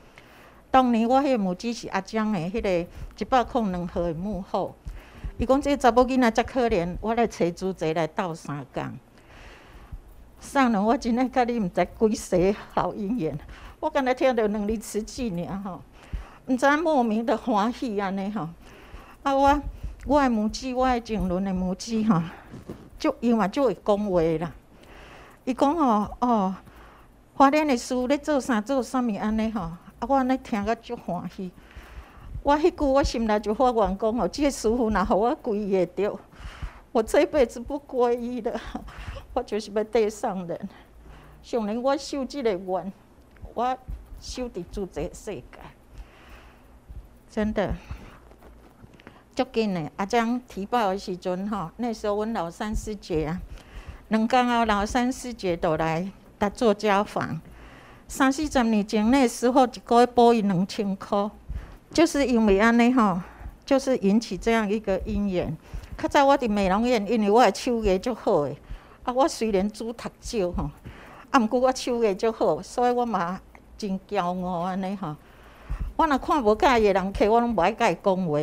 [0.69, 2.87] 当年我迄个母鸡是阿江的迄个
[3.17, 4.75] 一百空两号的幕后。
[5.39, 8.83] 伊讲这个查某囡仔真可怜，我来找主席来斗相共。
[10.47, 13.37] 上人，我真诶甲你毋知几世好姻缘，
[13.81, 15.81] 我刚才听到两字词句尔吼，
[16.45, 18.47] 毋知莫名的欢喜安尼吼。
[19.23, 19.61] 啊，我
[20.05, 22.21] 我诶母鸡，我诶静伦诶母鸡吼，
[22.97, 24.53] 就伊嘛就会讲话啦。
[25.43, 26.55] 伊讲吼哦，
[27.35, 29.77] 花莲诶师咧做啥做啥物安尼吼，啊，
[30.07, 31.51] 我安尼听甲足欢喜。
[32.41, 36.17] 我迄句我心内就发愿讲吼，即、这个师父若互我皈依着，
[36.93, 38.57] 我这辈子不皈依的。
[39.37, 40.69] 我就是要跟上人，
[41.43, 42.91] 上人我修这个愿，
[43.53, 43.77] 我
[44.19, 45.43] 修伫诸这个世界，
[47.29, 47.75] 真的
[49.35, 49.91] 足紧的。
[49.97, 53.39] 阿将提报的时阵吼，那时候阮老三师姐啊，
[54.07, 57.39] 两天后老三师姐都来搭做家访。
[58.07, 61.29] 三四十年前那时候一个月补伊两千块，
[61.91, 63.21] 就是因为安尼吼，
[63.63, 65.55] 就是引起这样一个姻缘。
[65.95, 68.57] 较早我伫美容院，因为我的手艺足好诶。
[69.07, 70.69] 啊，我虽然煮读少吼，
[71.31, 73.39] 啊，毋过我手艺足好，所以我嘛
[73.77, 75.15] 真骄傲安尼吼。
[75.95, 78.37] 我若看无介意人客，我拢无爱甲伊讲话。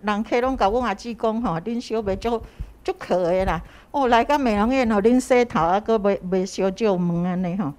[0.00, 2.42] 人客拢甲阮阿姊讲吼，恁小妹足
[2.82, 3.60] 足可诶啦。
[3.90, 7.74] 哦，来甲美容院吼，恁洗头啊，阁袂袂烧酒门安尼吼。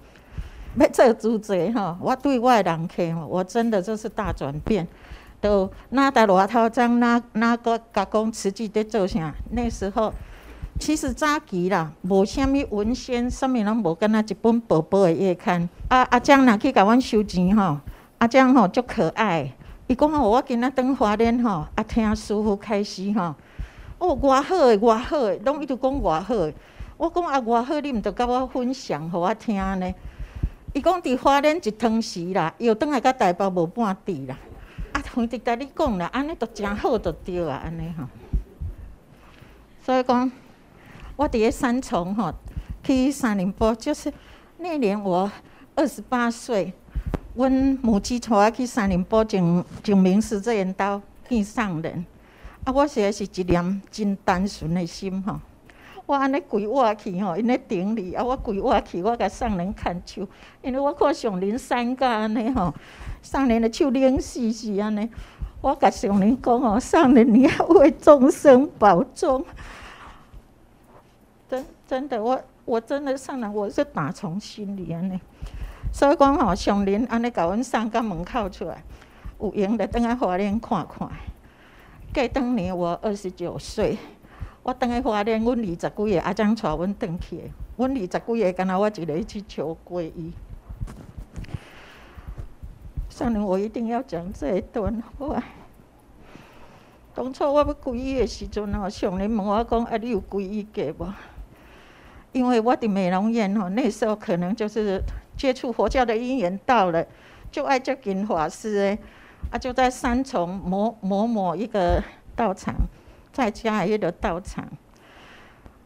[0.78, 4.86] 要做主持吼，我对我诶人客吼，我真的就是大转变。
[5.40, 9.34] 都哪搭外头脏哪哪个甲讲慈济伫做啥？
[9.50, 10.14] 那时候。
[10.80, 15.68] 其实早期啦，无啥物文献，啥物拢无，敢若一本薄薄的月刊。
[15.88, 17.78] 啊阿江若去甲阮收钱吼，
[18.16, 19.52] 阿江吼足可爱。
[19.86, 23.34] 伊讲吼，我今仔转花莲吼，啊听师傅开始吼，
[23.98, 26.54] 哦，偌好诶，偌好诶，拢伊直讲偌好诶。
[26.96, 29.94] 我讲啊，偌好，你毋着甲我分享，互我听呢？
[30.72, 34.36] 伊讲伫花莲一汤匙啦，又倒来甲台北无半滴啦。
[34.92, 38.04] 啊，同直甲你讲啦，安尼都诚好，就对啊，安尼吼。
[39.82, 40.30] 所以讲，
[41.20, 42.32] 我伫咧三重吼，
[42.82, 44.10] 去山林坡，就是
[44.56, 45.30] 那年我
[45.74, 46.72] 二十八岁，
[47.34, 47.52] 阮
[47.82, 50.98] 母亲带我去山林坡净净明寺这缘道
[51.28, 52.06] 见上人。
[52.64, 55.38] 啊，我实在是一念真单纯的心吼。
[56.06, 60.26] 我安尼跪瓦去吼，因咧顶礼，啊，我跪瓦去，我甲上人牵手，
[60.62, 62.72] 因为我看上人三个安尼吼，
[63.20, 65.06] 上人的手冷死死安尼，
[65.60, 69.44] 我甲上人讲吼，上人你要为众生保重。
[71.90, 75.20] 真的，我我真的上人，我是打从心里安尼，
[75.92, 78.80] 所以讲吼，上人安尼甲阮送到门口出来，
[79.40, 81.10] 有闲的等下花莲看看。
[82.14, 83.98] 过当年我二十九岁。
[84.62, 87.50] 我等下花莲，阮二十几个阿将带阮转去。
[87.76, 90.32] 阮二十几个，敢若我一个去求皈依。
[93.08, 95.42] 上人，我一定要讲这一段话。
[97.16, 101.12] 当初我要皈依的时阵吼，上人问我讲：啊，你有皈依过无？
[102.32, 105.02] 因为我的美容院吼，那时候可能就是
[105.36, 107.04] 接触佛教的因缘到了，
[107.50, 108.98] 就爱接近法师诶，
[109.50, 112.02] 啊，就在三重某某某一个
[112.36, 112.74] 道场。
[113.32, 114.68] 在家里的道场，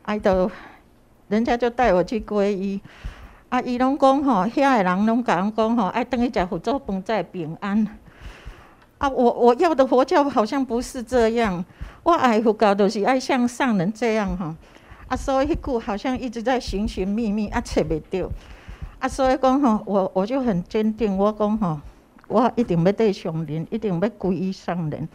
[0.03, 0.51] 爱到
[1.29, 2.81] 人家就带我去皈依。
[3.51, 7.87] 啊，伊拢讲吼，遐个人拢讲讲吼，爱等于食佛祖饭才平安。
[8.97, 11.63] 啊，我我要的佛教好像不是这样。
[12.03, 14.55] 我爱佛教都是爱像上人这样吼。
[15.15, 18.29] 啊所以迄句好像一直在寻寻觅觅，啊，找袂到。
[18.99, 21.81] 啊，所以讲吼，我我就很坚定，我讲吼，
[22.27, 25.09] 我一定要对上人，一定要皈依上人。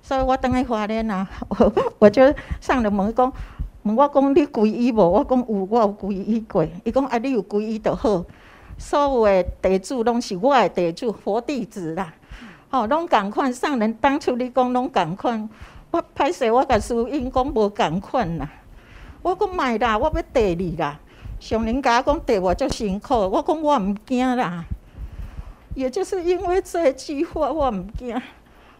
[0.00, 2.22] 所以我等下华莲啊，我我就
[2.58, 3.30] 上了门讲，
[3.82, 5.06] 问我讲你皈依无？
[5.06, 6.66] 我讲有，我有皈依过。
[6.84, 8.24] 伊讲啊，你有皈依就好。
[8.78, 12.14] 所有的地主拢是我的地主，佛弟子啦。
[12.70, 13.52] 吼、哦，拢共款。
[13.52, 15.50] 上人当初你讲拢共款，
[15.90, 18.48] 我歹势，我甲师父因讲无共款啦。
[19.22, 20.98] 我讲卖啦，我要地你啦。
[21.40, 24.64] 上人甲我讲地我足辛苦，我讲我毋惊啦。
[25.74, 28.20] 也就是因为这句话，我毋惊。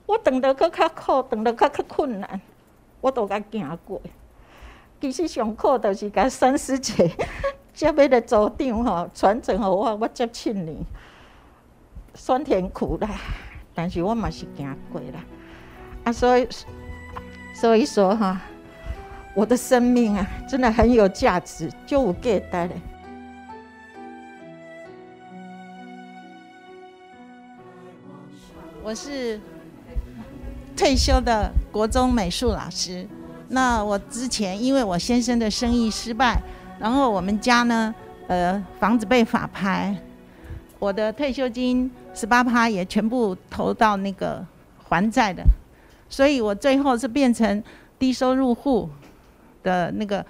[0.06, 2.40] 我等到阁较苦，等到较较困难，
[3.00, 4.00] 我都甲行过。
[5.00, 7.10] 其实上课就是甲 三师姐
[7.74, 10.76] 接尾的组长吼传承互我，我接七年，
[12.14, 13.08] 酸甜苦辣，
[13.74, 15.24] 但是我嘛是行过啦。
[16.04, 16.48] 啊，所以
[17.54, 18.40] 所以说哈，
[19.38, 22.70] 我的生命啊，真的很有价值，就有价值嘞。
[28.82, 29.40] 我是。
[30.76, 33.06] 退休的国中美术老师，
[33.48, 36.40] 那我之前因为我先生的生意失败，
[36.78, 37.92] 然后我们家呢，
[38.28, 39.96] 呃，房子被法拍，
[40.78, 44.44] 我的退休金十八趴也全部投到那个
[44.88, 45.44] 还债的，
[46.08, 47.62] 所以我最后是变成
[47.98, 48.88] 低收入户
[49.62, 50.24] 的那个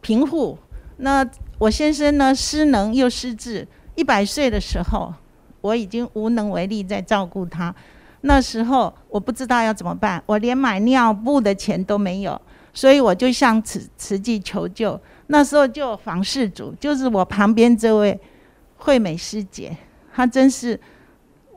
[0.00, 0.58] 贫户。
[0.98, 1.26] 那
[1.58, 5.12] 我先生呢，失能又失智，一百岁的时候，
[5.60, 7.74] 我已经无能为力再照顾他。
[8.22, 12.40] 那时候我不知道要怎么办，我连买尿布的钱都没有，
[12.72, 15.00] 所以我就向慈慈济求救。
[15.26, 18.20] 那时候就有访视组，就是我旁边这位
[18.76, 19.76] 惠美师姐，
[20.12, 20.78] 她真是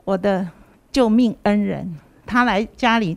[0.04, 0.48] 我的
[0.90, 1.94] 救命恩人。
[2.24, 3.16] 她来家里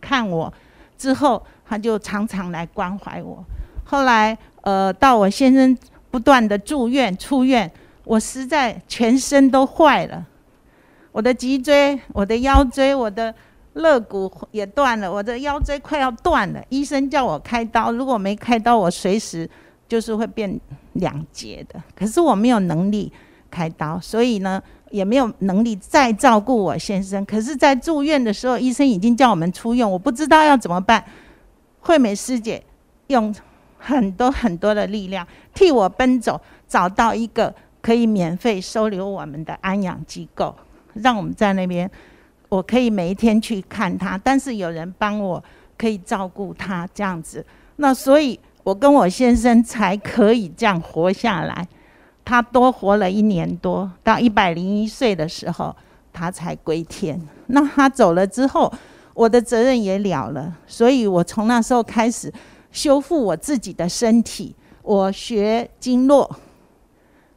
[0.00, 0.52] 看我
[0.98, 3.42] 之后，他就常常来关怀我。
[3.84, 5.78] 后来，呃，到我先生
[6.10, 7.70] 不断的住院出院，
[8.04, 10.26] 我实在全身都坏了。
[11.12, 13.34] 我的脊椎、我的腰椎、我的
[13.74, 16.62] 肋骨也断了，我的腰椎快要断了。
[16.68, 19.48] 医生叫我开刀，如果没开刀，我随时
[19.88, 20.60] 就是会变
[20.94, 21.80] 两截的。
[21.96, 23.10] 可是我没有能力
[23.50, 27.24] 开刀，所以呢，也没有能力再照顾我先生。
[27.24, 31.04] 可是，在住院的时候，医生已经叫我们出院，我不知道要怎么办。
[31.80, 32.62] 惠美师姐
[33.06, 33.34] 用
[33.78, 40.54] 很多很多的力量替我奔走，找到一个可以免费收留我们的安养机构。
[40.94, 41.88] 让我们在那边，
[42.48, 45.42] 我可以每一天去看他，但是有人帮我
[45.76, 47.44] 可以照顾他这样子，
[47.76, 51.66] 那所以我跟我先生才可以这样活下来。
[52.28, 55.74] 他多活了一年多，到一百零一岁的时候，
[56.12, 57.18] 他才归天。
[57.46, 58.70] 那他走了之后，
[59.14, 62.30] 我的责任也了了，所以我从那时候开始
[62.70, 64.54] 修复我自己的身体。
[64.82, 66.30] 我学经络，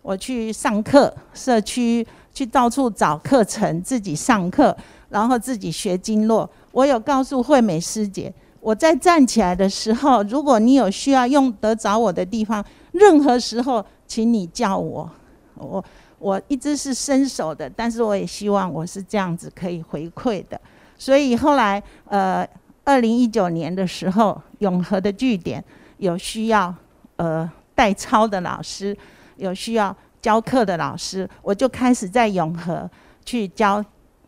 [0.02, 4.76] 我去上课，社区去到处找课程，自己上课，
[5.08, 6.50] 然后自己学经络。
[6.74, 12.62] 我有告诉惠美师姐，我在站起来的时候，如果你有需要用得着我的地方，
[12.92, 15.10] 任何时候，请你叫我。
[15.56, 15.82] 我
[16.20, 20.60] 我一直是伸手的，但是我也希望我是这样子可以回馈的。
[20.98, 22.46] 所以后来，呃，
[22.84, 25.64] 二零一九年的时候，永和的据点
[26.00, 26.76] 有需要。
[27.16, 28.98] 呃，代操的老师
[29.38, 32.90] 有需要教课的老师，我就开始在永和
[33.24, 33.84] 去教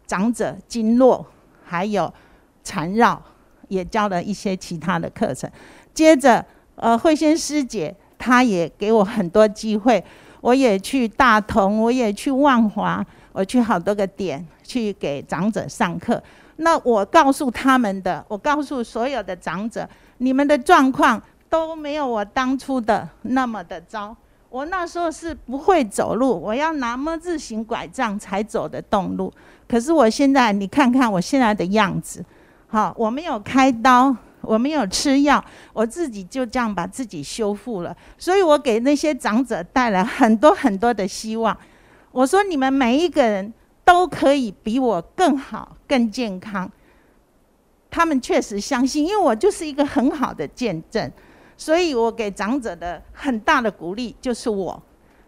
[0.05, 1.25] 长者经络，
[1.65, 2.13] 还有
[2.63, 3.19] 缠绕，
[3.67, 5.49] 也教了一些其他的课程。
[5.91, 10.01] 接着，呃，慧仙师姐他也给我很多机会，
[10.39, 16.21] 我也去大同，我也去万华，我去好多个点去给长者上课。
[16.55, 21.21] 那我告诉他们的，我告诉所有的长者，你们的状况。
[21.53, 24.17] 都没有我当初的那么的糟。
[24.49, 29.31] 我那时候是不会走路，我要拿么字形拐杖才走得动路。
[29.67, 32.25] 可是我现在，你看看我现在的样子，
[32.65, 37.95] 好，我没有开刀，我没有吃药，我自己就这样把自己修复了。
[38.17, 41.57] 所以我给那些长者带来很多很多的希望。
[42.11, 43.51] 我说你们每一个人
[43.83, 46.69] 都可以比我更好、更健康。
[47.89, 51.11] 他们确实相信，因为我就是一个很好的见证。
[51.55, 54.81] 所以我给长者的很大的鼓励就是我，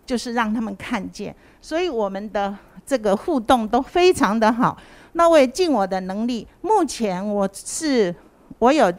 [0.05, 1.34] 就是让他们看见。
[1.61, 2.55] 所以我们的
[2.86, 4.78] 这个互动都非常的好。
[5.13, 6.47] 那我也尽我的能力。
[6.61, 8.13] 目前我是
[8.60, 8.91] 我有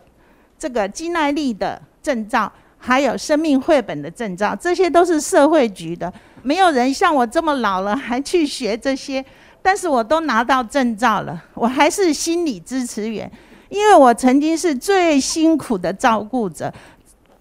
[0.59, 6.13] 这个肌耐力的证照，还有生命绘本的证照，这些都是社会局的。
[6.43, 9.25] 没有人像我这么老了还去学这些，
[9.63, 11.43] 但是我都拿到证照了。
[11.55, 13.31] 我还是心理支持员，
[13.69, 16.73] 因为我曾经是最辛苦的照顾者。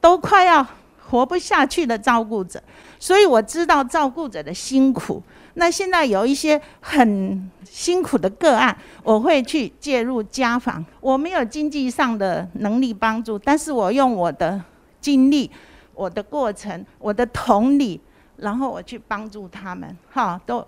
[0.02, 0.64] 都快要
[1.10, 2.62] 活不下去的照顾者，
[3.00, 5.20] 所以我知道照顾者的辛苦。
[5.56, 10.86] 那现在有一些很辛苦的个案，我会去介入家访。
[11.02, 14.62] 我没有经济上的能力帮助，但是我用我的
[15.02, 15.50] 经历、
[15.94, 18.00] 我的过程、我的同理，
[18.38, 19.98] 然后我去帮助他们。
[20.12, 20.66] 哈，都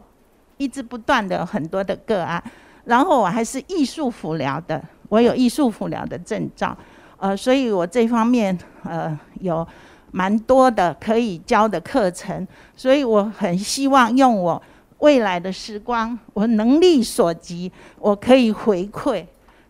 [0.57, 2.41] 一直不断的很多的个案。
[2.85, 6.75] 然后我还是艺术辅疗的，我有艺术辅疗的证照。
[7.17, 9.67] 呃，所以我这方面呃有
[10.11, 14.61] 蛮多的可以教的课程，所以我很希望用我
[14.99, 19.25] 未来的时光，我能力所及，我可以回馈。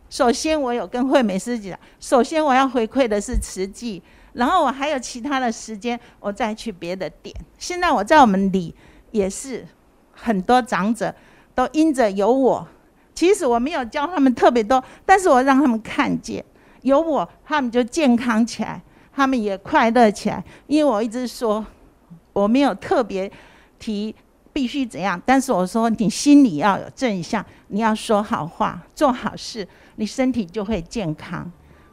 [0.09, 4.01] 首先，我有跟惠美师姐讲，首先我要回馈的是慈济，
[4.33, 7.35] 然后我还有其他的时间，我再去别的点。
[7.57, 8.73] 现在我在我们里
[9.11, 9.67] 也是
[10.13, 11.13] 很多长者
[11.53, 12.65] 都因着有我，
[13.13, 16.43] 其实我没有教他们特别多，但是我让他们看见。
[16.83, 18.81] 有我，他们就健康起来，
[19.13, 20.41] 他们也快乐起来。
[20.67, 21.65] 因为我一直说，
[22.31, 23.29] 我没有特别
[23.77, 24.15] 提
[24.57, 31.47] 必须怎样，但是我说你心里要有正向，你要说好话，做好事，你身体就会健康。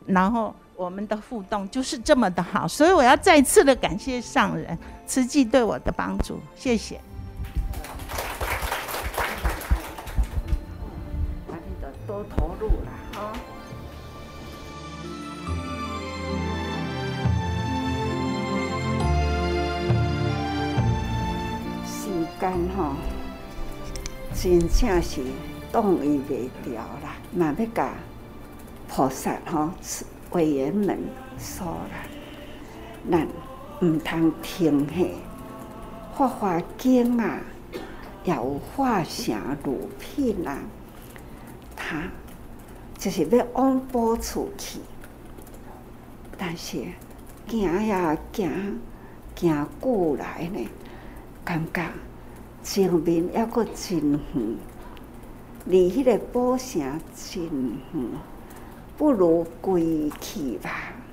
[0.07, 6.99] 然后我们的互动就是这么的好，所以我要再次的感谢上人慈济对我的帮助，谢谢。
[12.07, 12.71] 多投入
[22.41, 22.95] 间吼，
[24.35, 25.23] 真正是
[25.73, 27.93] 动伊袂掉啦，嘛要甲
[28.89, 29.71] 菩萨吼、
[30.33, 30.99] 委员们
[31.39, 32.07] 说啦，
[33.11, 33.27] 咱
[33.81, 35.05] 毋通停下，
[36.17, 37.41] 法华经啊，
[38.25, 40.59] 也有化成如品啊，
[41.77, 42.03] 他
[42.99, 44.81] 就是要往宝处去，
[46.37, 46.83] 但是
[47.47, 48.81] 行呀行，
[49.37, 50.69] 行过来呢，
[51.45, 51.83] 感觉。
[52.65, 54.57] 前面犹阁真远，
[55.67, 57.45] 离迄个宝城真
[57.93, 58.11] 远，
[58.97, 60.71] 不如归去吧，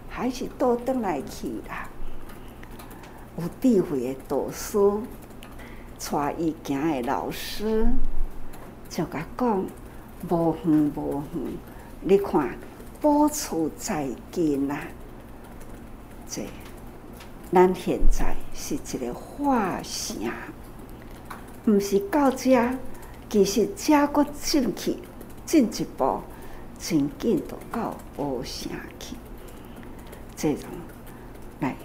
[0.07, 1.89] 还是倒转来去啦。
[3.37, 4.79] 有智慧的导师，
[6.09, 7.85] 带伊行的老师，
[8.89, 9.65] 就甲讲：
[10.29, 11.53] 无远无远，
[11.99, 12.57] 你看
[13.01, 14.87] 宝处在近啊！
[16.29, 16.43] 这，
[17.51, 20.31] 咱现在是一个化城。
[21.65, 22.49] 毋是到遮，
[23.29, 24.97] 其实遮阁进去，
[25.45, 26.21] 进一步，
[26.79, 29.15] 真紧就到无城去。
[30.35, 30.67] 这种
[31.59, 31.75] 来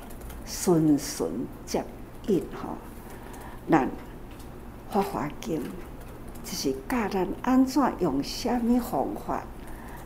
[0.47, 1.27] 循循
[1.67, 1.85] 接
[2.27, 2.79] 应吼，
[3.71, 3.87] 咱
[4.91, 5.63] 法华经
[6.43, 9.43] 就是教咱安怎用虾米方法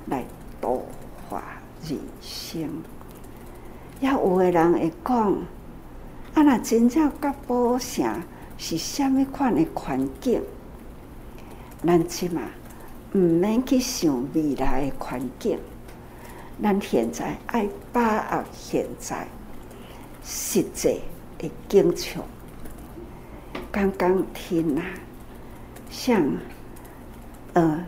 [0.06, 0.24] 来
[0.60, 0.84] 度
[1.28, 1.44] 化
[1.88, 2.68] 人生。
[4.00, 5.32] 也有诶人会讲，
[6.34, 8.22] 啊，若真正甲宝城
[8.62, 10.42] 是虾物款诶环境，
[11.82, 12.42] 咱即嘛
[13.14, 15.58] 毋免去想未来诶环境，
[16.62, 19.26] 咱现在爱把握现在
[20.22, 21.00] 实际
[21.38, 22.22] 诶景象。
[23.72, 24.84] 刚刚听啊，
[25.90, 26.22] 像
[27.54, 27.82] 呃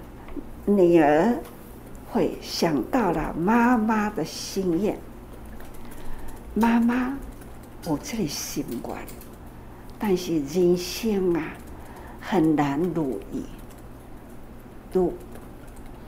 [0.65, 1.37] 女儿
[2.11, 4.99] 会想到了妈妈的心愿。
[6.55, 7.15] 妈妈
[7.87, 8.97] 有这个心愿，
[10.05, 11.55] 但是人生啊
[12.21, 13.45] 很难如意，
[14.93, 15.13] 如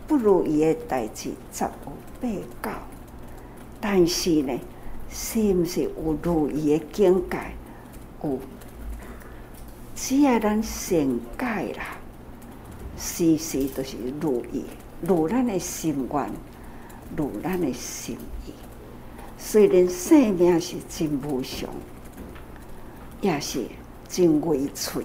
[0.08, 2.28] 不如意的代志十有八
[2.60, 2.76] 九。
[3.80, 4.60] 但是呢，
[5.08, 7.38] 是毋是有如意的境界？
[8.24, 8.40] 有，
[9.94, 11.96] 只要咱善改啦，
[12.98, 14.64] 时时都是如意，
[15.02, 16.30] 如咱的心愿，
[17.16, 18.52] 如咱的心意。
[19.38, 21.70] 虽然生命是真无常，
[23.20, 23.64] 也是
[24.08, 25.04] 真危脆，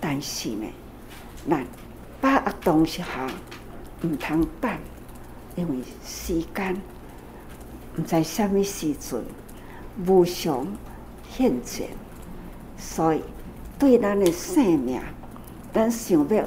[0.00, 0.66] 但是呢，
[1.48, 1.66] 咱
[2.20, 3.04] 把握当下
[4.02, 4.70] 毋通等，
[5.56, 6.80] 因为时间
[7.96, 9.24] 毋知什么时阵
[10.06, 10.66] 无常
[11.30, 11.88] 现前，
[12.76, 13.22] 所以
[13.78, 15.00] 对咱的生命，
[15.72, 16.44] 咱想要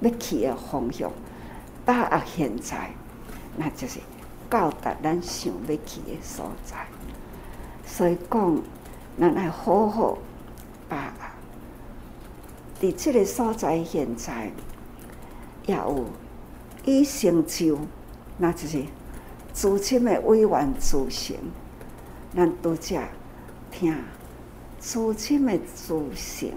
[0.00, 1.10] 要去的方向，
[1.84, 2.90] 把握现在，
[3.56, 4.00] 那就是。
[4.50, 6.76] 到达咱想要去的所在，
[7.86, 8.62] 所以讲，
[9.18, 10.18] 咱爱好好
[10.88, 12.80] 把握。
[12.80, 14.50] 伫即个所在，现在
[15.66, 16.06] 也有
[16.84, 17.78] 已成就，
[18.38, 18.84] 那就是
[19.52, 21.36] 资深的委员组成。
[22.34, 22.98] 咱拄则
[23.70, 23.96] 听
[24.78, 26.50] 资深的组成，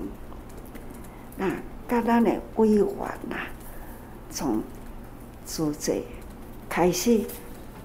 [1.37, 1.49] 那
[1.87, 2.85] 甲咱的委员
[3.29, 3.35] 呐，
[4.29, 4.63] 从
[5.45, 6.01] 组织
[6.69, 7.21] 开始。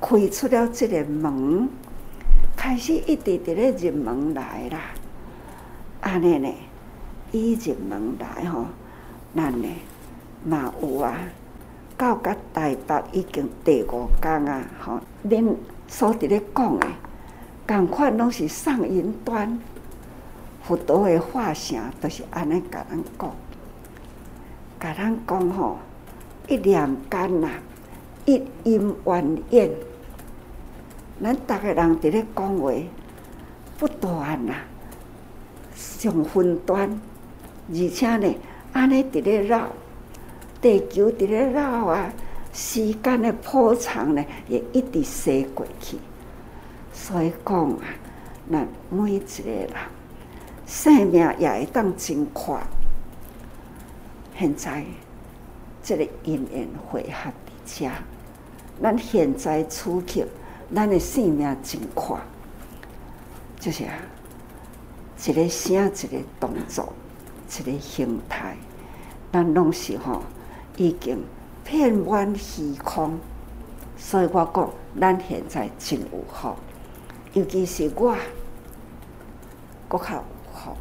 [0.02, 1.68] 开出了这个门，
[2.60, 4.92] 开始一直直咧入门来啦。
[6.02, 6.54] 安尼呢，
[7.32, 8.66] 伊入门来吼，
[9.34, 9.66] 咱呢
[10.44, 11.16] 嘛有啊，
[11.96, 15.54] 到甲台北已经第五天啊，吼，恁
[15.88, 16.86] 所伫咧讲的，
[17.66, 19.58] 共款拢是上云端，
[20.62, 23.34] 佛陀的化身都是安尼甲咱讲，
[24.78, 25.78] 甲咱讲吼，
[26.46, 27.48] 一念间呐，
[28.26, 29.72] 一音万应。
[31.22, 32.72] 咱逐个人伫咧讲话，
[33.78, 34.54] 不断呐，
[35.74, 36.98] 上分段，
[37.68, 38.34] 而且呢，
[38.72, 39.68] 安尼伫咧绕，
[40.62, 42.10] 地球伫咧绕啊，
[42.54, 45.98] 时间的波长呢，也一直逝过去。
[46.90, 47.84] 所以讲啊，
[48.50, 49.68] 咱每一个人
[50.66, 52.62] 生命也会当真快。
[54.38, 54.82] 现在
[55.82, 57.30] 这个因缘会合
[57.66, 57.90] 伫遮，
[58.82, 60.26] 咱现在此刻。
[60.74, 62.16] 咱的生命真快，
[63.58, 63.92] 就是啊，
[65.26, 66.92] 一个声，一个动作，
[67.58, 68.56] 一个形态，
[69.32, 70.22] 咱拢是吼
[70.76, 71.18] 已经
[71.64, 73.18] 遍满虚空。
[73.96, 76.54] 所以我讲，咱现在真有福，
[77.32, 78.16] 尤其是我，
[79.88, 80.76] 阁较有福。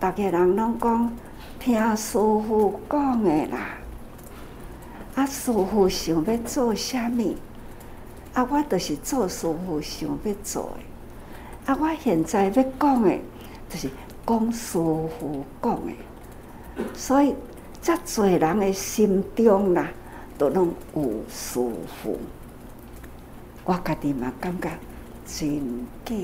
[0.00, 1.12] 逐个人拢讲
[1.58, 3.78] 听师父讲的啦，
[5.14, 7.34] 啊，师父想要做啥物？
[8.36, 8.46] 啊！
[8.50, 11.72] 我就是做师父想要做的。
[11.72, 11.78] 啊！
[11.80, 13.18] 我现在要讲的，
[13.70, 13.88] 就是
[14.26, 16.84] 讲师父讲的。
[16.94, 17.34] 所以，
[17.80, 19.90] 遮侪人的心中啦，
[20.36, 21.58] 都拢有师
[22.02, 22.18] 父。
[23.64, 24.70] 我家己嘛感觉
[25.24, 26.14] 真假。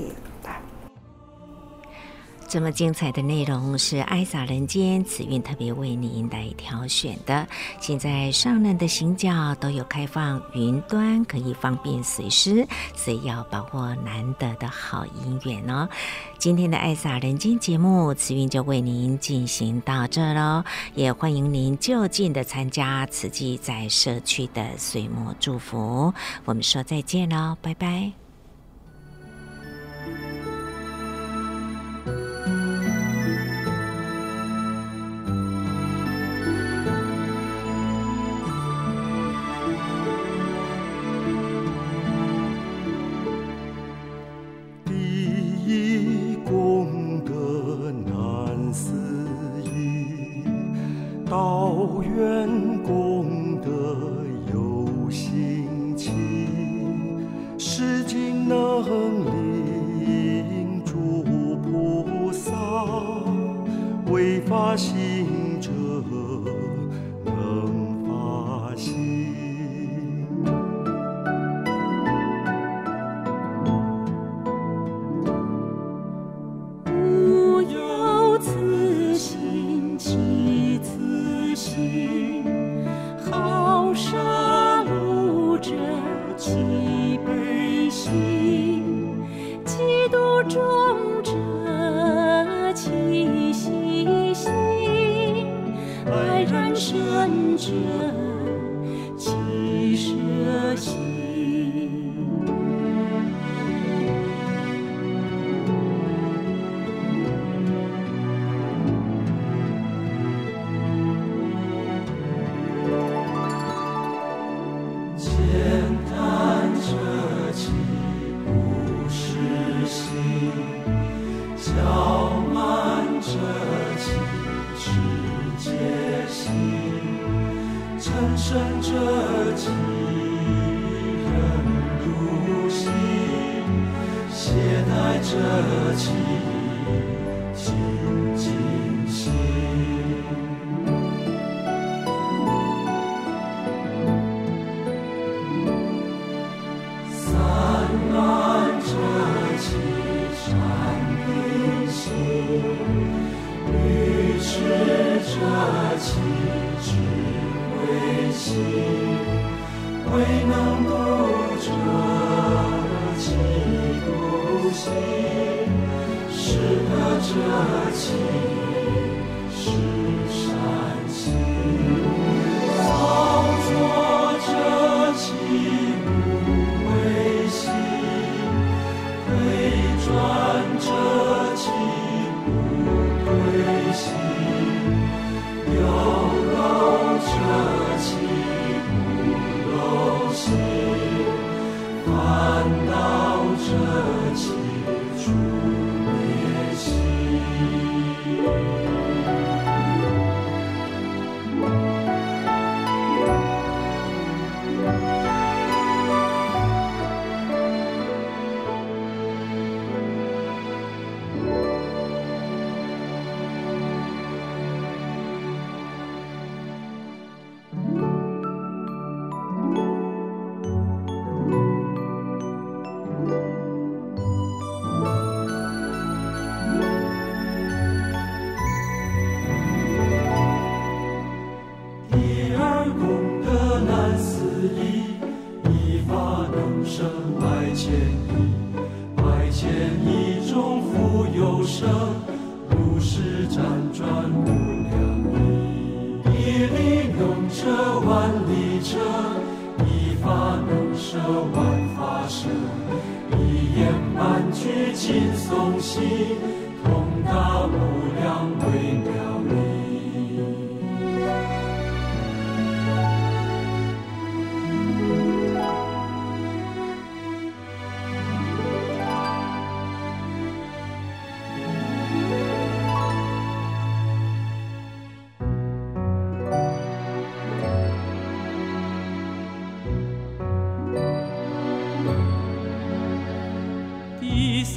[2.47, 7.47] 这么精彩的内容是爱洒人间慈韵特别为您来挑选的。
[7.79, 15.89] 现在上任的行脚都有开放云端，可以方便随时，所以要把握难得的好姻缘哦。
[16.37, 20.63] 今天的爱洒人间节目，慈韵就为您进行到这喽，
[20.93, 26.13] 也欢迎您就近的参加慈济在社区的岁末祝福。
[26.45, 28.22] 我们说再见喽，拜拜。
[64.53, 65.22] 花溪。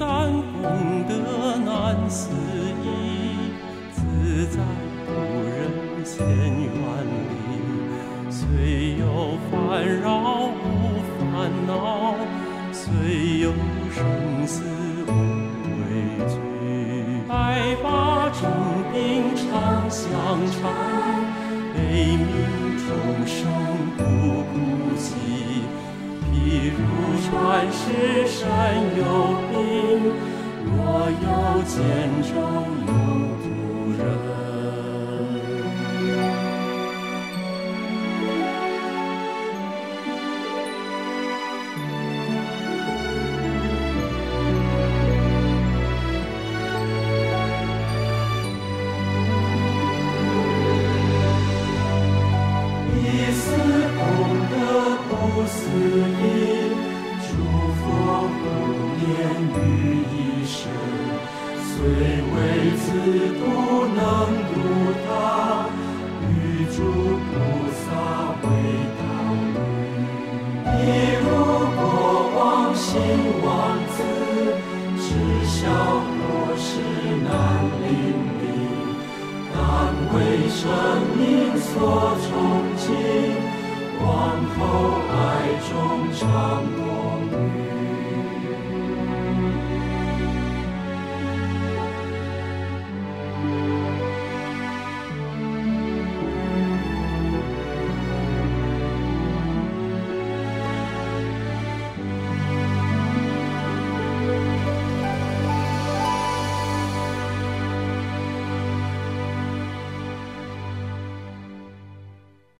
[0.06, 0.30] 感
[0.62, 2.30] 功德难思
[2.84, 3.50] 议，
[3.90, 4.62] 自在
[5.04, 5.10] 故
[5.42, 5.58] 人
[6.04, 7.34] 千万里。
[8.30, 12.14] 虽有烦扰无烦恼，
[12.70, 13.50] 虽有
[13.92, 14.62] 生死
[15.08, 15.10] 无
[15.80, 15.90] 畏
[16.28, 16.38] 惧。
[17.26, 18.48] 百八种
[18.92, 20.06] 兵长相
[20.52, 20.62] 缠，
[21.74, 22.26] 悲鸣
[22.78, 22.86] 众
[23.26, 23.34] 生
[23.98, 24.65] 不。
[26.48, 26.80] 如
[27.22, 28.40] 传世山
[28.96, 29.00] 有
[29.50, 29.54] 名，
[30.64, 30.76] 若
[31.10, 31.76] 有见
[32.22, 32.32] 证
[32.86, 32.90] 有
[33.42, 33.46] 主
[33.98, 34.35] 人。